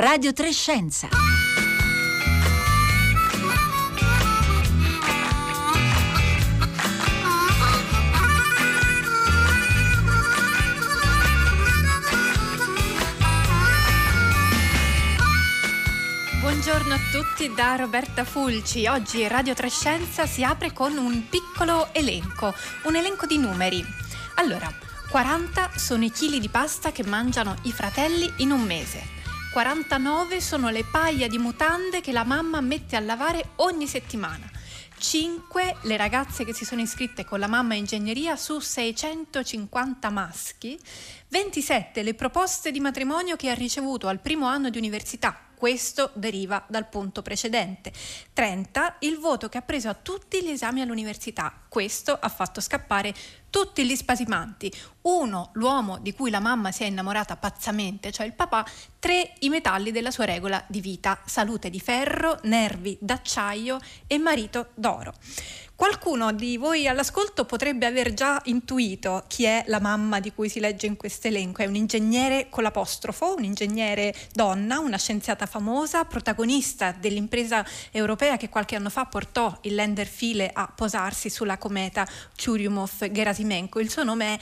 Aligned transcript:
Radio 0.00 0.32
Trescenza. 0.32 1.08
Buongiorno 16.40 16.94
a 16.94 16.98
tutti 17.10 17.52
da 17.52 17.74
Roberta 17.74 18.22
Fulci. 18.22 18.86
Oggi 18.86 19.26
Radio 19.26 19.54
Trescenza 19.54 20.26
si 20.26 20.44
apre 20.44 20.72
con 20.72 20.96
un 20.96 21.28
piccolo 21.28 21.92
elenco, 21.92 22.54
un 22.84 22.94
elenco 22.94 23.26
di 23.26 23.38
numeri. 23.38 23.84
Allora, 24.36 24.72
40 25.10 25.70
sono 25.74 26.04
i 26.04 26.12
chili 26.12 26.38
di 26.38 26.48
pasta 26.48 26.92
che 26.92 27.02
mangiano 27.02 27.56
i 27.62 27.72
fratelli 27.72 28.32
in 28.36 28.52
un 28.52 28.60
mese. 28.62 29.17
49 29.58 30.40
sono 30.40 30.68
le 30.68 30.84
paia 30.84 31.26
di 31.26 31.36
mutande 31.36 32.00
che 32.00 32.12
la 32.12 32.22
mamma 32.22 32.60
mette 32.60 32.94
a 32.94 33.00
lavare 33.00 33.54
ogni 33.56 33.88
settimana. 33.88 34.48
5 34.96 35.78
le 35.82 35.96
ragazze 35.96 36.44
che 36.44 36.54
si 36.54 36.64
sono 36.64 36.80
iscritte 36.80 37.24
con 37.24 37.40
la 37.40 37.48
mamma 37.48 37.74
ingegneria 37.74 38.36
su 38.36 38.60
650 38.60 40.10
maschi, 40.10 40.78
27 41.26 42.04
le 42.04 42.14
proposte 42.14 42.70
di 42.70 42.78
matrimonio 42.78 43.34
che 43.34 43.50
ha 43.50 43.54
ricevuto 43.54 44.06
al 44.06 44.20
primo 44.20 44.46
anno 44.46 44.70
di 44.70 44.78
università, 44.78 45.36
questo 45.56 46.12
deriva 46.14 46.64
dal 46.68 46.88
punto 46.88 47.22
precedente. 47.22 47.92
30 48.32 48.98
il 49.00 49.18
voto 49.18 49.48
che 49.48 49.58
ha 49.58 49.62
preso 49.62 49.88
a 49.88 49.94
tutti 49.94 50.40
gli 50.40 50.50
esami 50.50 50.82
all'università, 50.82 51.52
questo 51.68 52.16
ha 52.16 52.28
fatto 52.28 52.60
scappare 52.60 53.12
tutti 53.50 53.84
gli 53.84 53.96
spasimanti. 53.96 54.72
Uno, 55.08 55.52
l'uomo 55.54 55.98
di 55.98 56.12
cui 56.12 56.28
la 56.28 56.38
mamma 56.38 56.70
si 56.70 56.82
è 56.82 56.86
innamorata 56.86 57.36
pazzamente, 57.36 58.12
cioè 58.12 58.26
il 58.26 58.34
papà. 58.34 58.62
Tre, 58.98 59.32
i 59.38 59.48
metalli 59.48 59.90
della 59.90 60.10
sua 60.10 60.26
regola 60.26 60.62
di 60.68 60.82
vita, 60.82 61.18
salute 61.24 61.70
di 61.70 61.80
ferro, 61.80 62.38
nervi 62.42 62.98
d'acciaio 63.00 63.78
e 64.06 64.18
marito 64.18 64.68
d'oro. 64.74 65.14
Qualcuno 65.78 66.32
di 66.32 66.56
voi 66.56 66.88
all'ascolto 66.88 67.44
potrebbe 67.44 67.86
aver 67.86 68.12
già 68.12 68.40
intuito 68.46 69.22
chi 69.28 69.44
è 69.44 69.62
la 69.68 69.78
mamma 69.78 70.18
di 70.18 70.32
cui 70.32 70.48
si 70.48 70.58
legge 70.58 70.86
in 70.86 70.96
questo 70.96 71.28
elenco. 71.28 71.62
È 71.62 71.66
un 71.66 71.76
ingegnere 71.76 72.48
con 72.50 72.64
l'apostrofo, 72.64 73.36
un 73.36 73.44
ingegnere 73.44 74.12
donna, 74.32 74.80
una 74.80 74.98
scienziata 74.98 75.46
famosa, 75.46 76.04
protagonista 76.04 76.90
dell'impresa 76.90 77.64
europea 77.92 78.36
che 78.36 78.48
qualche 78.48 78.74
anno 78.74 78.90
fa 78.90 79.04
portò 79.04 79.56
il 79.62 79.76
lander 79.76 80.08
File 80.08 80.50
a 80.52 80.66
posarsi 80.66 81.30
sulla 81.30 81.58
cometa 81.58 82.04
Churyumov-Gerasimenko. 82.36 83.78
Il 83.78 83.88
suo 83.88 84.02
nome 84.02 84.34
è 84.34 84.38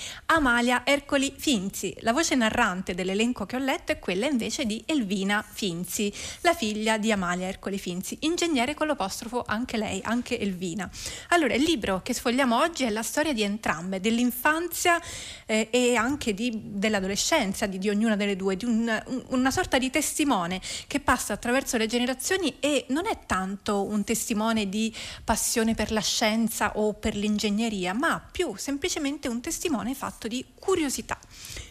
Amalia 0.56 0.86
Ercoli 0.86 1.34
Finzi. 1.36 1.94
La 1.98 2.14
voce 2.14 2.34
narrante 2.34 2.94
dell'elenco 2.94 3.44
che 3.44 3.56
ho 3.56 3.58
letto 3.58 3.92
è 3.92 3.98
quella 3.98 4.26
invece 4.26 4.64
di 4.64 4.82
Elvina 4.86 5.44
Finzi, 5.46 6.10
la 6.40 6.54
figlia 6.54 6.96
di 6.96 7.12
Amalia 7.12 7.46
Ercoli 7.46 7.78
Finzi, 7.78 8.16
ingegnere 8.20 8.72
con 8.72 8.86
l'apostrofo 8.86 9.44
anche 9.46 9.76
lei, 9.76 10.00
anche 10.02 10.40
Elvina. 10.40 10.88
Allora, 11.28 11.52
il 11.52 11.62
libro 11.62 12.00
che 12.02 12.14
sfogliamo 12.14 12.56
oggi 12.58 12.84
è 12.84 12.88
la 12.88 13.02
storia 13.02 13.34
di 13.34 13.42
entrambe, 13.42 14.00
dell'infanzia 14.00 14.98
eh, 15.44 15.68
e 15.70 15.94
anche 15.94 16.32
di, 16.32 16.50
dell'adolescenza 16.54 17.66
di, 17.66 17.76
di, 17.76 17.90
ognuna 17.90 18.16
delle 18.16 18.34
due, 18.34 18.56
di 18.56 18.64
un, 18.64 19.02
un, 19.08 19.24
una 19.28 19.50
sorta 19.50 19.76
di 19.76 19.90
testimone 19.90 20.62
che 20.86 21.00
passa 21.00 21.34
attraverso 21.34 21.76
le 21.76 21.86
generazioni 21.86 22.56
e 22.60 22.86
non 22.88 23.04
è 23.04 23.18
tanto 23.26 23.84
un 23.84 24.04
testimone 24.04 24.70
di 24.70 24.90
passione 25.22 25.74
per 25.74 25.92
la 25.92 26.00
scienza 26.00 26.78
o 26.78 26.94
per 26.94 27.14
l'ingegneria, 27.14 27.92
ma 27.92 28.26
più 28.32 28.54
semplicemente 28.56 29.28
un 29.28 29.42
testimone 29.42 29.94
fatto 29.94 30.26
di 30.26 30.44
curiosità. 30.58 31.18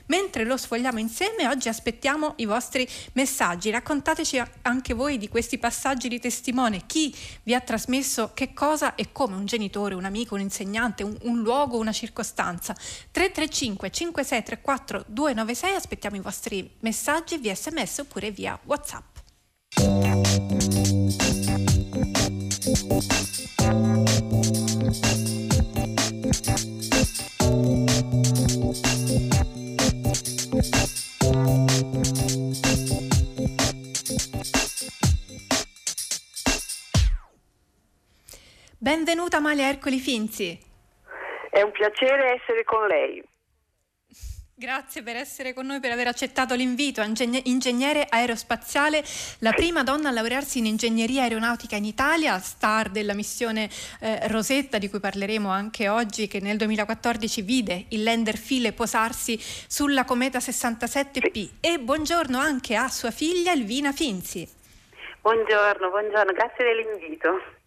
Mentre 0.07 0.43
lo 0.43 0.55
sfogliamo 0.55 0.99
insieme, 0.99 1.47
oggi 1.47 1.67
aspettiamo 1.67 2.33
i 2.37 2.45
vostri 2.45 2.87
messaggi. 3.13 3.71
Raccontateci 3.71 4.41
anche 4.61 4.93
voi 4.93 5.17
di 5.17 5.27
questi 5.27 5.57
passaggi 5.57 6.07
di 6.07 6.19
testimone. 6.19 6.85
Chi 6.85 7.15
vi 7.43 7.55
ha 7.55 7.59
trasmesso 7.59 8.31
che 8.33 8.53
cosa 8.53 8.93
e 8.95 9.11
come? 9.11 9.35
Un 9.35 9.45
genitore, 9.45 9.95
un 9.95 10.05
amico, 10.05 10.35
un 10.35 10.41
insegnante, 10.41 11.03
un, 11.03 11.17
un 11.21 11.41
luogo, 11.41 11.77
una 11.77 11.91
circostanza. 11.91 12.73
335 12.73 13.89
5634 13.89 15.05
296. 15.07 15.75
Aspettiamo 15.75 16.17
i 16.17 16.21
vostri 16.21 16.69
messaggi 16.81 17.37
via 17.37 17.55
sms 17.55 17.99
oppure 17.99 18.29
via 18.31 18.59
WhatsApp. 18.65 19.13
Benvenuta 38.85 39.37
Amalia 39.37 39.67
Ercoli 39.67 39.97
Finzi. 39.97 40.55
È 41.49 41.59
un 41.59 41.71
piacere 41.71 42.39
essere 42.39 42.63
con 42.63 42.85
lei. 42.85 43.19
Grazie 44.53 45.01
per 45.01 45.15
essere 45.15 45.53
con 45.53 45.65
noi, 45.65 45.79
per 45.79 45.91
aver 45.91 46.05
accettato 46.05 46.53
l'invito. 46.53 47.01
Ingegnere 47.01 48.05
aerospaziale, 48.07 49.03
la 49.39 49.53
prima 49.53 49.81
donna 49.81 50.09
a 50.09 50.11
laurearsi 50.11 50.59
in 50.59 50.67
ingegneria 50.67 51.23
aeronautica 51.23 51.75
in 51.75 51.85
Italia, 51.85 52.37
star 52.37 52.89
della 52.89 53.15
missione 53.15 53.71
eh, 54.01 54.27
Rosetta, 54.27 54.77
di 54.77 54.87
cui 54.87 54.99
parleremo 54.99 55.49
anche 55.49 55.89
oggi, 55.89 56.27
che 56.27 56.39
nel 56.39 56.57
2014 56.57 57.41
vide 57.41 57.85
il 57.89 58.03
lander 58.03 58.37
File 58.37 58.71
posarsi 58.71 59.35
sulla 59.39 60.05
cometa 60.05 60.37
67P. 60.37 61.53
E 61.59 61.79
buongiorno 61.79 62.37
anche 62.37 62.75
a 62.75 62.87
sua 62.89 63.09
figlia 63.09 63.51
Elvina 63.51 63.91
Finzi. 63.91 64.47
Buongiorno, 65.21 65.89
buongiorno, 65.89 66.33
grazie 66.33 66.63
dell'invito. 66.63 67.63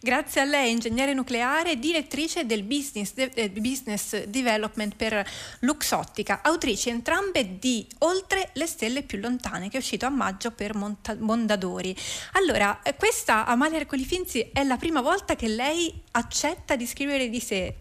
Grazie 0.00 0.42
a 0.42 0.44
lei, 0.44 0.72
ingegnere 0.72 1.14
nucleare, 1.14 1.78
direttrice 1.78 2.44
del 2.44 2.64
business, 2.64 3.14
de- 3.14 3.30
eh, 3.34 3.48
business 3.48 4.24
Development 4.24 4.94
per 4.94 5.26
Luxottica, 5.60 6.40
autrici 6.42 6.90
entrambe 6.90 7.58
di 7.58 7.86
Oltre 8.00 8.50
le 8.52 8.66
stelle 8.66 9.02
più 9.02 9.18
lontane, 9.18 9.70
che 9.70 9.76
è 9.76 9.80
uscito 9.80 10.04
a 10.04 10.10
maggio 10.10 10.50
per 10.50 10.74
Monta- 10.74 11.16
Mondadori. 11.18 11.96
Allora, 12.32 12.82
eh, 12.82 12.94
questa 12.94 13.46
Amalia 13.46 13.78
Ercoli 13.78 14.04
Finzi 14.04 14.50
è 14.52 14.62
la 14.64 14.76
prima 14.76 15.00
volta 15.00 15.34
che 15.34 15.48
lei 15.48 16.02
accetta 16.10 16.76
di 16.76 16.86
scrivere 16.86 17.30
di 17.30 17.40
sé. 17.40 17.74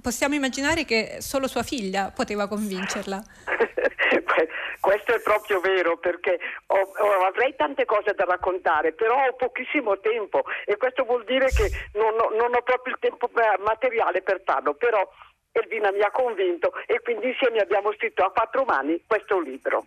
Possiamo 0.00 0.34
immaginare 0.36 0.84
che 0.84 1.16
solo 1.18 1.48
sua 1.48 1.64
figlia 1.64 2.12
poteva 2.12 2.46
convincerla. 2.46 3.22
Questo 4.84 5.14
è 5.14 5.20
proprio 5.22 5.60
vero 5.60 5.96
perché 5.96 6.38
ho, 6.66 6.76
ho, 6.76 7.24
avrei 7.24 7.56
tante 7.56 7.86
cose 7.86 8.12
da 8.12 8.24
raccontare, 8.24 8.92
però 8.92 9.28
ho 9.28 9.32
pochissimo 9.32 9.98
tempo 9.98 10.44
e 10.66 10.76
questo 10.76 11.04
vuol 11.04 11.24
dire 11.24 11.46
che 11.46 11.70
non 11.94 12.12
ho, 12.20 12.28
non 12.36 12.54
ho 12.54 12.60
proprio 12.60 12.92
il 12.92 13.00
tempo 13.00 13.30
materiale 13.64 14.20
per 14.20 14.42
farlo, 14.44 14.74
però 14.74 15.00
Elvina 15.52 15.90
mi 15.90 16.02
ha 16.02 16.10
convinto 16.10 16.74
e 16.84 17.00
quindi 17.00 17.28
insieme 17.28 17.60
abbiamo 17.60 17.94
scritto 17.94 18.24
a 18.24 18.30
quattro 18.30 18.64
mani 18.64 19.02
questo 19.06 19.40
libro. 19.40 19.84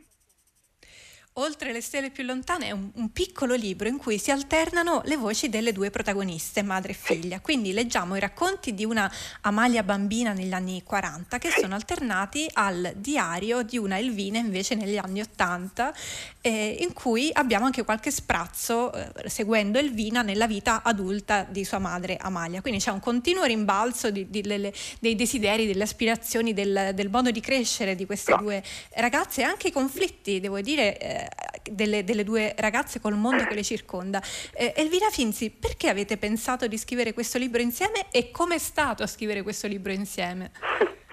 Oltre 1.40 1.72
le 1.72 1.82
stelle 1.82 2.10
più 2.10 2.24
lontane 2.24 2.66
è 2.66 2.72
un, 2.72 2.90
un, 2.96 3.12
piccolo 3.12 3.54
libro 3.54 3.88
in 3.88 3.98
cui 3.98 4.18
si 4.18 4.32
alternano 4.32 5.04
le 5.06 5.18
voci 5.18 5.50
delle 5.50 5.72
due 5.72 5.92
protagoniste, 5.92 6.64
madre 6.64 6.94
e 6.94 6.96
figlia. 6.96 7.40
Quindi 7.42 7.74
leggiamo 7.74 8.16
i 8.16 8.20
racconti 8.20 8.74
di 8.74 8.84
una 8.84 9.12
Amalia 9.42 9.84
bambina 9.84 10.34
negli 10.34 10.54
anni 10.54 10.82
40 10.82 11.38
che 11.38 11.52
sono 11.52 11.76
alternati 11.76 12.50
al 12.54 12.92
diario 12.96 13.62
di 13.62 13.78
una 13.78 14.00
Elvina 14.00 14.40
invece 14.40 14.74
negli 14.74 14.98
anni 14.98 15.22
80 15.22 15.94
eh, 16.42 16.78
in 16.80 16.94
cui 16.94 17.30
abbiamo 17.32 17.66
anche 17.66 17.84
qualche 17.84 18.10
sprazzo 18.10 18.92
eh, 18.92 19.30
seguendo 19.30 19.78
Elvina 19.78 20.24
nella 20.24 20.48
vita 20.48 20.82
adulta 20.82 21.44
di 21.48 21.64
sua 21.64 21.78
madre 21.78 22.18
Amalia. 22.20 22.62
Quindi 22.62 22.80
c'è 22.80 22.90
un 22.90 23.00
continuo 23.00 23.44
rimbalzo 23.44 24.10
di, 24.10 24.28
di, 24.28 24.42
delle, 24.42 24.74
dei 25.00 25.16
desideri, 25.16 25.68
delle 25.68 25.84
aspirazioni, 25.84 26.54
del, 26.54 26.94
del, 26.96 27.10
modo 27.10 27.30
di 27.30 27.42
crescere 27.42 27.94
di 27.94 28.08
queste 28.08 28.36
due 28.40 28.64
ragazze 28.96 29.42
e 29.42 29.44
anche 29.44 29.68
i 29.68 29.72
conflitti, 29.72 30.40
devo 30.40 30.62
dire. 30.62 30.98
Eh, 30.98 31.27
delle, 31.70 32.04
delle, 32.04 32.24
due 32.24 32.54
ragazze 32.58 33.00
col 33.00 33.16
mondo 33.16 33.46
che 33.46 33.54
le 33.54 33.64
circonda. 33.64 34.22
Eh, 34.54 34.74
Elvira 34.76 35.10
Finzi, 35.10 35.52
perché 35.52 35.90
avete 35.90 36.18
pensato 36.18 36.68
di 36.68 36.78
scrivere 36.78 37.14
questo 37.14 37.38
libro 37.38 37.62
insieme 37.62 38.08
e 38.12 38.32
come 38.32 38.56
è 38.56 38.60
stato 38.60 39.04
a 39.04 39.08
scrivere 39.08 39.42
questo 39.42 39.68
libro 39.68 39.92
insieme? 39.92 40.52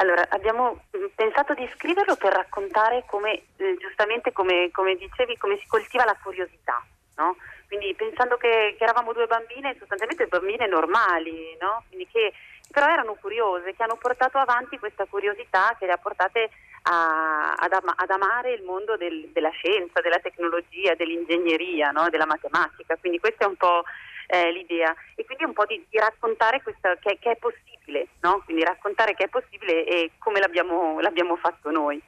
Allora, 0.00 0.26
abbiamo 0.30 0.84
mm, 0.96 1.06
pensato 1.14 1.52
di 1.52 1.68
scriverlo 1.74 2.16
per 2.16 2.32
raccontare 2.32 3.04
come, 3.06 3.42
eh, 3.56 3.76
giustamente 3.78 4.32
come, 4.32 4.70
come, 4.72 4.94
dicevi, 4.94 5.36
come 5.36 5.58
si 5.58 5.66
coltiva 5.66 6.06
la 6.06 6.16
curiosità, 6.22 6.82
no? 7.16 7.36
Quindi 7.68 7.94
pensando 7.94 8.38
che, 8.38 8.76
che, 8.78 8.82
eravamo 8.82 9.12
due 9.12 9.26
bambine, 9.26 9.76
sostanzialmente 9.78 10.26
bambine 10.26 10.66
normali, 10.66 11.54
no? 11.60 11.84
Quindi 11.88 12.08
che 12.10 12.32
però 12.70 12.86
erano 12.86 13.16
curiose, 13.20 13.74
che 13.74 13.82
hanno 13.82 13.96
portato 13.96 14.38
avanti 14.38 14.78
questa 14.78 15.04
curiosità 15.06 15.76
che 15.78 15.86
le 15.86 15.92
ha 15.92 15.98
portate 15.98 16.50
a, 16.82 17.52
ad, 17.54 17.72
am- 17.72 17.94
ad, 17.94 18.10
amare 18.10 18.52
il 18.52 18.62
mondo 18.62 18.96
del, 18.96 19.28
della 19.32 19.50
scienza, 19.50 20.00
della 20.00 20.18
tecnologia, 20.18 20.94
dell'ingegneria, 20.94 21.90
no? 21.90 22.08
della 22.08 22.26
matematica. 22.26 22.96
Quindi 22.96 23.18
questa 23.18 23.44
è 23.44 23.48
un 23.48 23.56
po' 23.56 23.82
eh, 24.28 24.52
l'idea. 24.52 24.94
E 25.14 25.24
quindi 25.24 25.44
un 25.44 25.52
po' 25.52 25.66
di, 25.66 25.84
di 25.88 25.98
raccontare 25.98 26.62
questa, 26.62 26.96
che, 26.96 27.18
che, 27.20 27.32
è 27.32 27.36
possibile, 27.36 28.08
no? 28.20 28.42
quindi 28.44 28.62
raccontare 28.62 29.14
che 29.14 29.24
è 29.24 29.28
possibile 29.28 29.84
e 29.84 30.12
come 30.18 30.38
l'abbiamo, 30.38 31.00
l'abbiamo 31.00 31.36
fatto 31.36 31.70
noi. 31.70 32.00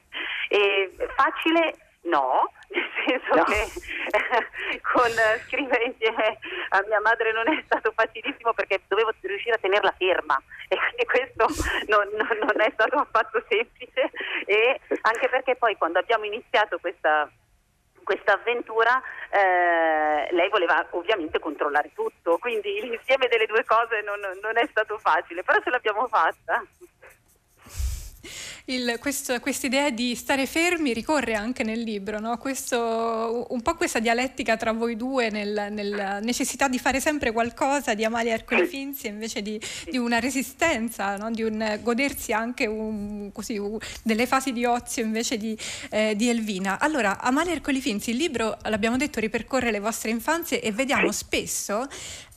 E 0.47 0.95
facile 1.15 1.92
No, 2.03 2.51
nel 2.67 2.89
senso 3.05 3.35
no. 3.35 3.43
che 3.43 3.63
con 4.91 5.09
scrivere 5.45 5.85
insieme 5.85 6.37
a 6.69 6.83
mia 6.87 6.99
madre 6.99 7.31
non 7.31 7.47
è 7.47 7.61
stato 7.65 7.93
facilissimo 7.95 8.53
perché 8.53 8.81
dovevo 8.87 9.13
riuscire 9.21 9.55
a 9.55 9.59
tenerla 9.59 9.93
ferma 9.97 10.41
e 10.67 10.75
quindi 10.75 11.05
questo 11.05 11.47
non, 11.87 12.07
non, 12.13 12.37
non 12.39 12.61
è 12.61 12.69
stato 12.73 12.97
affatto 12.97 13.43
semplice 13.47 14.11
e 14.45 14.79
anche 15.01 15.29
perché 15.29 15.55
poi 15.55 15.77
quando 15.77 15.99
abbiamo 15.99 16.25
iniziato 16.25 16.77
questa 16.79 17.29
questa 18.03 18.33
avventura 18.33 19.01
eh, 19.29 20.27
lei 20.33 20.49
voleva 20.49 20.85
ovviamente 20.91 21.39
controllare 21.39 21.91
tutto, 21.93 22.37
quindi 22.37 22.81
l'insieme 22.81 23.29
delle 23.29 23.45
due 23.45 23.63
cose 23.63 24.01
non, 24.01 24.19
non 24.41 24.57
è 24.57 24.67
stato 24.69 24.97
facile, 24.99 25.41
però 25.41 25.61
ce 25.61 25.69
l'abbiamo 25.69 26.07
fatta 26.07 26.61
questa 29.39 29.67
idea 29.67 29.89
di 29.89 30.15
stare 30.15 30.45
fermi 30.45 30.93
ricorre 30.93 31.35
anche 31.35 31.63
nel 31.63 31.81
libro, 31.81 32.19
no? 32.19 32.37
questo, 32.37 33.47
un 33.49 33.61
po' 33.61 33.75
questa 33.75 33.99
dialettica 33.99 34.57
tra 34.57 34.71
voi 34.71 34.95
due 34.95 35.29
nella 35.29 35.69
nel 35.69 36.19
necessità 36.21 36.67
di 36.67 36.79
fare 36.79 36.99
sempre 36.99 37.31
qualcosa, 37.31 37.93
di 37.93 38.03
Amalia 38.03 38.33
Ercole 38.33 38.67
Finzi 38.67 39.07
invece 39.07 39.41
di, 39.41 39.59
di 39.89 39.97
una 39.97 40.19
resistenza, 40.19 41.17
no? 41.17 41.31
di 41.31 41.43
un, 41.43 41.79
godersi 41.81 42.31
anche 42.31 42.65
un, 42.65 43.31
così, 43.31 43.57
un, 43.57 43.77
delle 44.01 44.25
fasi 44.25 44.51
di 44.51 44.65
ozio 44.65 45.03
invece 45.03 45.37
di, 45.37 45.57
eh, 45.89 46.15
di 46.15 46.29
Elvina. 46.29 46.79
Allora, 46.79 47.19
Amalia 47.19 47.53
Ercole 47.53 47.79
Finzi, 47.79 48.11
il 48.11 48.17
libro, 48.17 48.57
l'abbiamo 48.63 48.97
detto, 48.97 49.19
ripercorre 49.19 49.71
le 49.71 49.79
vostre 49.79 50.11
infanzie 50.11 50.61
e 50.61 50.71
vediamo 50.71 51.11
spesso 51.11 51.87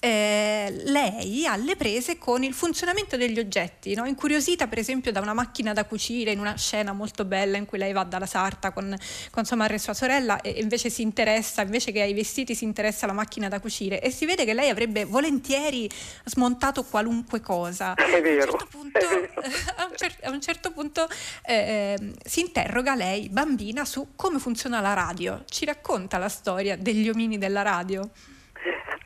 eh, 0.06 0.82
lei 0.84 1.46
alle 1.46 1.74
prese 1.74 2.16
con 2.16 2.44
il 2.44 2.54
funzionamento 2.54 3.16
degli 3.16 3.40
oggetti, 3.40 3.92
no? 3.96 4.04
incuriosita 4.04 4.68
per 4.68 4.78
esempio 4.78 5.10
da 5.10 5.18
una 5.18 5.32
macchina 5.32 5.72
da 5.72 5.84
cucire 5.84 6.30
in 6.30 6.38
una 6.38 6.56
scena 6.56 6.92
molto 6.92 7.24
bella 7.24 7.56
in 7.56 7.66
cui 7.66 7.76
lei 7.76 7.92
va 7.92 8.04
dalla 8.04 8.26
sarta 8.26 8.70
con, 8.70 8.96
con 9.32 9.44
sua 9.44 9.56
madre 9.56 9.74
e 9.74 9.78
sua 9.80 9.94
sorella 9.94 10.40
e 10.42 10.60
invece 10.60 10.90
si 10.90 11.02
interessa, 11.02 11.62
invece 11.62 11.90
che 11.90 12.02
ai 12.02 12.14
vestiti 12.14 12.54
si 12.54 12.62
interessa 12.62 13.06
alla 13.06 13.14
macchina 13.14 13.48
da 13.48 13.58
cucire 13.58 14.00
e 14.00 14.12
si 14.12 14.26
vede 14.26 14.44
che 14.44 14.54
lei 14.54 14.68
avrebbe 14.68 15.04
volentieri 15.04 15.90
smontato 16.24 16.84
qualunque 16.84 17.40
cosa. 17.40 17.94
È 17.94 18.20
vero. 18.22 18.52
A 18.52 18.54
un 18.54 18.58
certo 18.60 18.78
punto, 18.78 18.98
a 19.76 19.86
un 19.86 19.96
cer- 19.96 20.24
a 20.24 20.30
un 20.30 20.40
certo 20.40 20.70
punto 20.70 21.08
eh, 21.44 22.12
si 22.24 22.40
interroga 22.42 22.94
lei, 22.94 23.28
bambina, 23.28 23.84
su 23.84 24.10
come 24.14 24.38
funziona 24.38 24.80
la 24.80 24.92
radio. 24.92 25.42
Ci 25.48 25.64
racconta 25.64 26.16
la 26.18 26.28
storia 26.28 26.76
degli 26.76 27.08
omini 27.08 27.38
della 27.38 27.62
radio. 27.62 28.08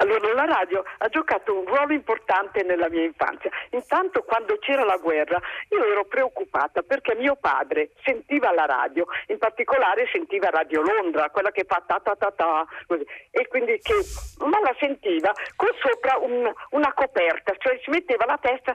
Allora 0.00 0.32
la 0.32 0.46
radio 0.46 0.82
ha 0.98 1.08
giocato 1.08 1.58
un 1.58 1.66
ruolo 1.66 1.92
importante 1.92 2.62
nella 2.62 2.88
mia 2.88 3.04
infanzia. 3.04 3.50
Intanto 3.70 4.22
quando 4.22 4.56
c'era 4.58 4.82
la 4.82 4.96
guerra 4.96 5.38
io 5.68 5.84
ero 5.84 6.06
preoccupata 6.06 6.80
perché 6.82 7.14
mio 7.14 7.36
padre 7.36 7.90
sentiva 8.02 8.50
la 8.52 8.64
radio, 8.64 9.04
in 9.26 9.36
particolare 9.36 10.08
sentiva 10.10 10.48
Radio 10.48 10.80
Londra, 10.80 11.28
quella 11.28 11.50
che 11.50 11.64
fa 11.68 11.82
ta 11.86 12.00
ta 12.02 12.16
ta 12.16 12.30
ta, 12.30 12.66
così. 12.86 13.06
e 13.30 13.46
quindi 13.48 13.78
che, 13.82 13.94
ma 14.38 14.58
la 14.60 14.74
sentiva 14.78 15.32
con 15.56 15.68
sopra 15.78 16.16
un, 16.16 16.50
una 16.70 16.92
coperta, 16.94 17.52
cioè 17.58 17.78
si 17.82 17.90
metteva 17.90 18.24
la 18.24 18.38
testa, 18.40 18.74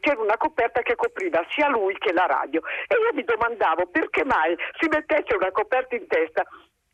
c'era 0.00 0.20
una 0.20 0.36
coperta 0.36 0.82
che 0.82 0.94
copriva 0.94 1.42
sia 1.48 1.68
lui 1.68 1.96
che 1.96 2.12
la 2.12 2.26
radio. 2.26 2.60
E 2.86 2.94
io 2.94 3.14
mi 3.14 3.24
domandavo 3.24 3.86
perché 3.86 4.24
mai 4.24 4.54
si 4.78 4.88
mettesse 4.88 5.34
una 5.34 5.50
coperta 5.50 5.94
in 5.94 6.06
testa 6.06 6.44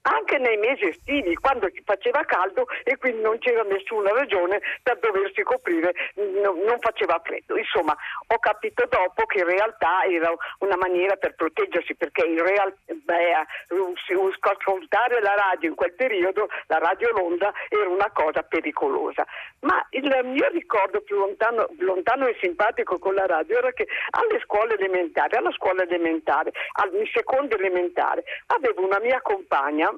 anche 0.03 0.39
nei 0.39 0.57
mesi 0.57 0.87
estivi, 0.87 1.35
quando 1.35 1.69
faceva 1.85 2.25
caldo 2.25 2.67
e 2.85 2.97
quindi 2.97 3.23
non 3.23 3.39
c'era 3.39 3.63
nessuna 3.63 4.13
ragione 4.13 4.61
per 4.83 4.99
doversi 4.99 5.43
coprire, 5.43 5.93
non 6.15 6.79
faceva 6.81 7.21
freddo. 7.25 7.57
Insomma, 7.57 7.97
ho 8.27 8.39
capito 8.39 8.87
dopo 8.89 9.27
che 9.27 9.39
in 9.39 9.47
realtà 9.47 10.05
era 10.05 10.33
una 10.59 10.77
maniera 10.77 11.17
per 11.17 11.35
proteggersi, 11.35 11.95
perché 11.95 12.25
in 12.25 12.43
realtà 12.43 12.81
ascoltare 14.73 15.21
la 15.21 15.35
radio 15.35 15.69
in 15.69 15.75
quel 15.75 15.93
periodo, 15.93 16.49
la 16.67 16.79
radio 16.79 17.11
Londra, 17.13 17.53
era 17.69 17.89
una 17.89 18.11
cosa 18.13 18.43
pericolosa. 18.43 19.27
Ma 19.61 19.85
il 19.91 20.21
mio 20.25 20.49
ricordo 20.49 21.01
più 21.01 21.19
lontano, 21.19 21.69
lontano 21.79 22.27
e 22.27 22.37
simpatico 22.41 22.99
con 22.99 23.15
la 23.15 23.27
radio 23.27 23.59
era 23.59 23.73
che 23.73 23.87
alle 24.11 24.41
scuole 24.41 24.75
elementari, 24.75 25.37
alla 25.37 25.53
scuola 25.53 25.83
elementare, 25.83 26.53
al 26.73 26.91
secondo 27.13 27.57
elementare, 27.57 28.25
avevo 28.47 28.85
una 28.85 28.99
mia 29.01 29.21
compagna 29.21 29.92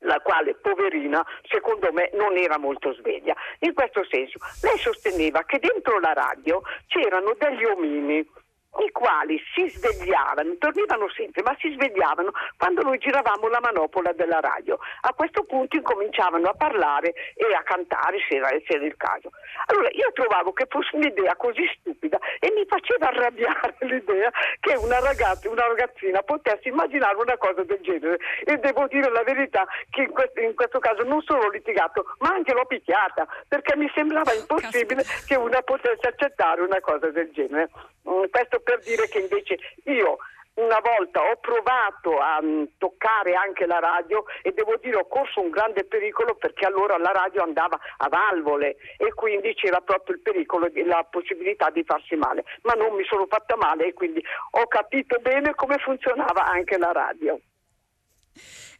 la 0.00 0.20
quale, 0.20 0.54
poverina, 0.54 1.24
secondo 1.48 1.92
me 1.92 2.10
non 2.14 2.36
era 2.36 2.58
molto 2.58 2.92
sveglia. 2.94 3.34
In 3.60 3.74
questo 3.74 4.04
senso, 4.08 4.38
lei 4.62 4.78
sosteneva 4.78 5.42
che 5.44 5.58
dentro 5.58 5.98
la 5.98 6.12
radio 6.12 6.62
c'erano 6.86 7.34
degli 7.38 7.64
omini 7.64 8.26
i 8.78 8.90
quali 8.92 9.40
si 9.54 9.68
svegliavano, 9.68 10.54
dormivano 10.58 11.08
sempre, 11.10 11.42
ma 11.42 11.56
si 11.58 11.72
svegliavano 11.72 12.30
quando 12.56 12.82
noi 12.82 12.98
giravamo 12.98 13.48
la 13.48 13.60
manopola 13.60 14.12
della 14.12 14.40
radio. 14.40 14.78
A 15.02 15.12
questo 15.14 15.44
punto 15.44 15.76
incominciavano 15.76 16.48
a 16.48 16.54
parlare 16.54 17.14
e 17.34 17.52
a 17.54 17.62
cantare 17.62 18.18
se 18.28 18.36
era, 18.36 18.48
se 18.48 18.74
era 18.74 18.84
il 18.84 18.96
caso. 18.96 19.30
Allora 19.66 19.88
io 19.90 20.12
trovavo 20.12 20.52
che 20.52 20.66
fosse 20.68 20.94
un'idea 20.94 21.34
così 21.36 21.66
stupida 21.78 22.18
e 22.38 22.52
mi 22.54 22.64
faceva 22.66 23.08
arrabbiare 23.08 23.76
l'idea 23.88 24.30
che 24.60 24.74
una 24.76 25.00
ragazza, 25.00 25.48
una 25.48 25.66
ragazzina 25.66 26.22
potesse 26.22 26.68
immaginare 26.68 27.16
una 27.16 27.36
cosa 27.36 27.64
del 27.64 27.80
genere. 27.80 28.18
E 28.44 28.58
devo 28.58 28.86
dire 28.86 29.10
la 29.10 29.22
verità 29.22 29.66
che 29.90 30.02
in 30.02 30.12
questo, 30.12 30.40
in 30.40 30.54
questo 30.54 30.78
caso 30.78 31.02
non 31.02 31.22
solo 31.22 31.46
ho 31.46 31.50
litigato, 31.50 32.04
ma 32.18 32.30
anche 32.30 32.52
l'ho 32.52 32.66
picchiata, 32.66 33.26
perché 33.48 33.76
mi 33.76 33.90
sembrava 33.94 34.32
impossibile 34.32 35.04
che 35.26 35.34
una 35.36 35.62
potesse 35.62 36.06
accettare 36.06 36.60
una 36.62 36.80
cosa 36.80 37.10
del 37.10 37.30
genere. 37.32 37.70
Mm, 38.08 38.24
questo 38.58 38.62
per 38.62 38.80
dire 38.80 39.08
che 39.08 39.18
invece 39.18 39.58
io 39.84 40.18
una 40.54 40.80
volta 40.80 41.20
ho 41.22 41.36
provato 41.36 42.18
a 42.18 42.38
um, 42.42 42.68
toccare 42.78 43.34
anche 43.34 43.64
la 43.64 43.78
radio 43.78 44.24
e 44.42 44.52
devo 44.52 44.76
dire 44.80 44.96
ho 44.96 45.06
corso 45.06 45.40
un 45.40 45.50
grande 45.50 45.84
pericolo 45.84 46.34
perché 46.34 46.66
allora 46.66 46.98
la 46.98 47.12
radio 47.12 47.44
andava 47.44 47.78
a 47.98 48.08
valvole 48.08 48.76
e 48.96 49.14
quindi 49.14 49.54
c'era 49.54 49.80
proprio 49.80 50.16
il 50.16 50.22
pericolo 50.22 50.66
e 50.72 50.84
la 50.84 51.06
possibilità 51.08 51.70
di 51.70 51.84
farsi 51.84 52.16
male, 52.16 52.44
ma 52.62 52.72
non 52.72 52.94
mi 52.94 53.04
sono 53.04 53.26
fatta 53.26 53.56
male 53.56 53.86
e 53.86 53.92
quindi 53.92 54.22
ho 54.50 54.66
capito 54.66 55.18
bene 55.20 55.54
come 55.54 55.78
funzionava 55.78 56.44
anche 56.46 56.76
la 56.76 56.90
radio. 56.90 57.38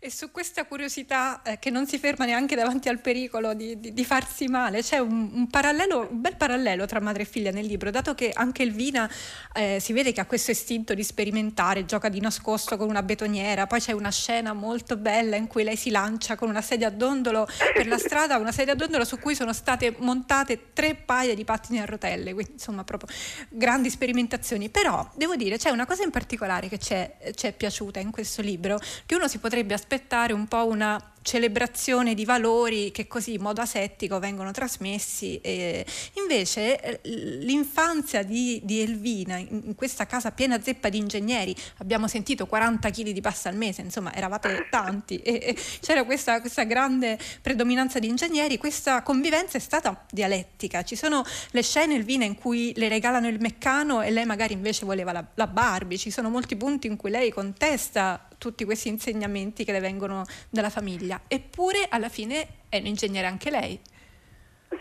E 0.01 0.13
su 0.13 0.31
questa 0.31 0.65
curiosità 0.65 1.43
eh, 1.43 1.59
che 1.59 1.71
non 1.71 1.89
si 1.89 1.99
ferma 1.99 2.25
neanche 2.25 2.55
davanti 2.55 2.89
al 2.89 3.01
pericolo 3.01 3.53
di, 3.53 3.81
di, 3.81 3.93
di 3.93 4.05
farsi 4.05 4.47
male, 4.47 4.81
c'è 4.81 4.99
un, 4.99 5.29
un, 5.33 5.49
parallelo, 5.49 6.07
un 6.13 6.21
bel 6.21 6.37
parallelo 6.37 6.87
tra 6.87 7.01
madre 7.01 7.23
e 7.23 7.27
figlia 7.27 7.51
nel 7.51 7.67
libro, 7.67 7.91
dato 7.91 8.15
che 8.15 8.31
anche 8.33 8.63
Elvina 8.63 9.11
eh, 9.53 9.79
si 9.81 9.93
vede 9.93 10.13
che 10.13 10.21
ha 10.21 10.27
questo 10.27 10.53
istinto 10.53 10.95
di 10.95 11.03
sperimentare, 11.03 11.85
gioca 11.85 12.09
di 12.09 12.21
nascosto 12.21 12.77
con 12.77 12.89
una 12.89 13.03
betoniera, 13.03 13.67
poi 13.67 13.81
c'è 13.81 13.91
una 13.91 14.13
scena 14.13 14.53
molto 14.53 14.97
bella 14.97 15.35
in 15.35 15.49
cui 15.49 15.65
lei 15.65 15.75
si 15.75 15.91
lancia 15.91 16.37
con 16.37 16.49
una 16.49 16.63
sedia 16.63 16.87
a 16.87 16.91
dondolo 16.91 17.49
per 17.75 17.89
la 17.89 17.99
strada, 17.99 18.37
una 18.37 18.53
sedia 18.53 18.75
a 18.75 18.77
dondolo 18.77 19.05
su 19.05 19.19
cui 19.19 19.35
sono 19.35 19.53
state 19.53 19.97
montate 19.99 20.75
tre 20.75 20.95
paia 20.95 21.35
di 21.35 21.43
pattini 21.43 21.81
a 21.81 21.85
rotelle, 21.87 22.35
quindi 22.35 22.53
insomma 22.53 22.85
proprio 22.85 23.13
grandi 23.49 23.91
sperimentazioni. 23.91 24.69
Però 24.69 25.11
devo 25.17 25.35
dire 25.35 25.59
c'è 25.59 25.71
una 25.71 25.87
cosa 25.87 26.05
in 26.05 26.13
particolare 26.13 26.69
che 26.69 26.79
ci 26.79 26.95
è 26.95 27.53
piaciuta 27.53 27.99
in 27.99 28.13
questo 28.13 28.43
libro, 28.43 28.79
che 29.05 29.17
uno 29.17 29.27
si 29.27 29.39
potrebbe 29.39 29.75
aspettare 29.75 29.87
aspettare 29.89 30.35
un 30.35 30.47
po' 30.47 30.67
una 30.67 31.03
celebrazione 31.23 32.15
di 32.15 32.25
valori 32.25 32.91
che 32.91 33.07
così 33.07 33.35
in 33.35 33.43
modo 33.43 33.61
asettico 33.61 34.19
vengono 34.19 34.51
trasmessi. 34.51 35.39
E 35.43 35.85
invece 36.15 36.81
eh, 36.81 37.01
l'infanzia 37.05 38.23
di, 38.23 38.61
di 38.65 38.81
Elvina 38.81 39.37
in, 39.37 39.75
questa 39.75 40.07
casa 40.07 40.31
piena 40.33 40.61
zeppa 40.61 40.89
di 40.89 40.99
ingegneri, 40.99 41.55
abbiamo 41.79 42.09
sentito 42.09 42.47
40 42.47 42.91
kg 42.91 43.11
di 43.11 43.21
pasta 43.21 43.49
al 43.49 43.57
mese, 43.57 43.83
insomma 43.83 44.15
eravate 44.15 44.69
tanti 44.71 45.19
e, 45.19 45.33
e 45.43 45.57
c'era 45.81 46.05
questa, 46.05 46.41
questa, 46.41 46.65
grande 46.65 47.19
predominanza 47.43 47.99
di 47.99 48.09
ingegneri, 48.09 48.57
questa 48.57 49.03
convivenza 49.03 49.59
è 49.59 49.61
stata 49.61 50.05
dialettica, 50.11 50.83
ci 50.83 50.97
sono 50.97 51.25
le 51.51 51.63
scene 51.63 51.95
Elvina 51.95 52.25
in 52.25 52.37
cui 52.37 52.73
le 52.77 52.89
regalano 52.89 53.29
il 53.29 53.41
meccano 53.41 54.03
e 54.03 54.11
lei 54.11 54.25
magari 54.25 54.55
invece 54.55 54.87
voleva 54.87 55.13
la, 55.13 55.25
la 55.35 55.47
Barbie, 55.47 55.99
ci 55.99 56.11
sono 56.11 56.31
molti 56.31 56.57
punti 56.57 56.87
in 56.87 56.97
cui 56.97 57.11
lei 57.11 57.31
contesta 57.31 58.28
tutti 58.39 58.65
questi 58.65 58.89
insegnamenti 58.89 59.65
che 59.65 59.73
le 59.73 59.81
vengono 59.81 60.25
dalla 60.49 60.71
famiglia, 60.71 61.21
eppure 61.29 61.87
alla 61.91 62.09
fine 62.09 62.47
è 62.69 62.79
un 62.79 62.87
ingegnere 62.87 63.27
anche 63.27 63.51
lei. 63.51 63.81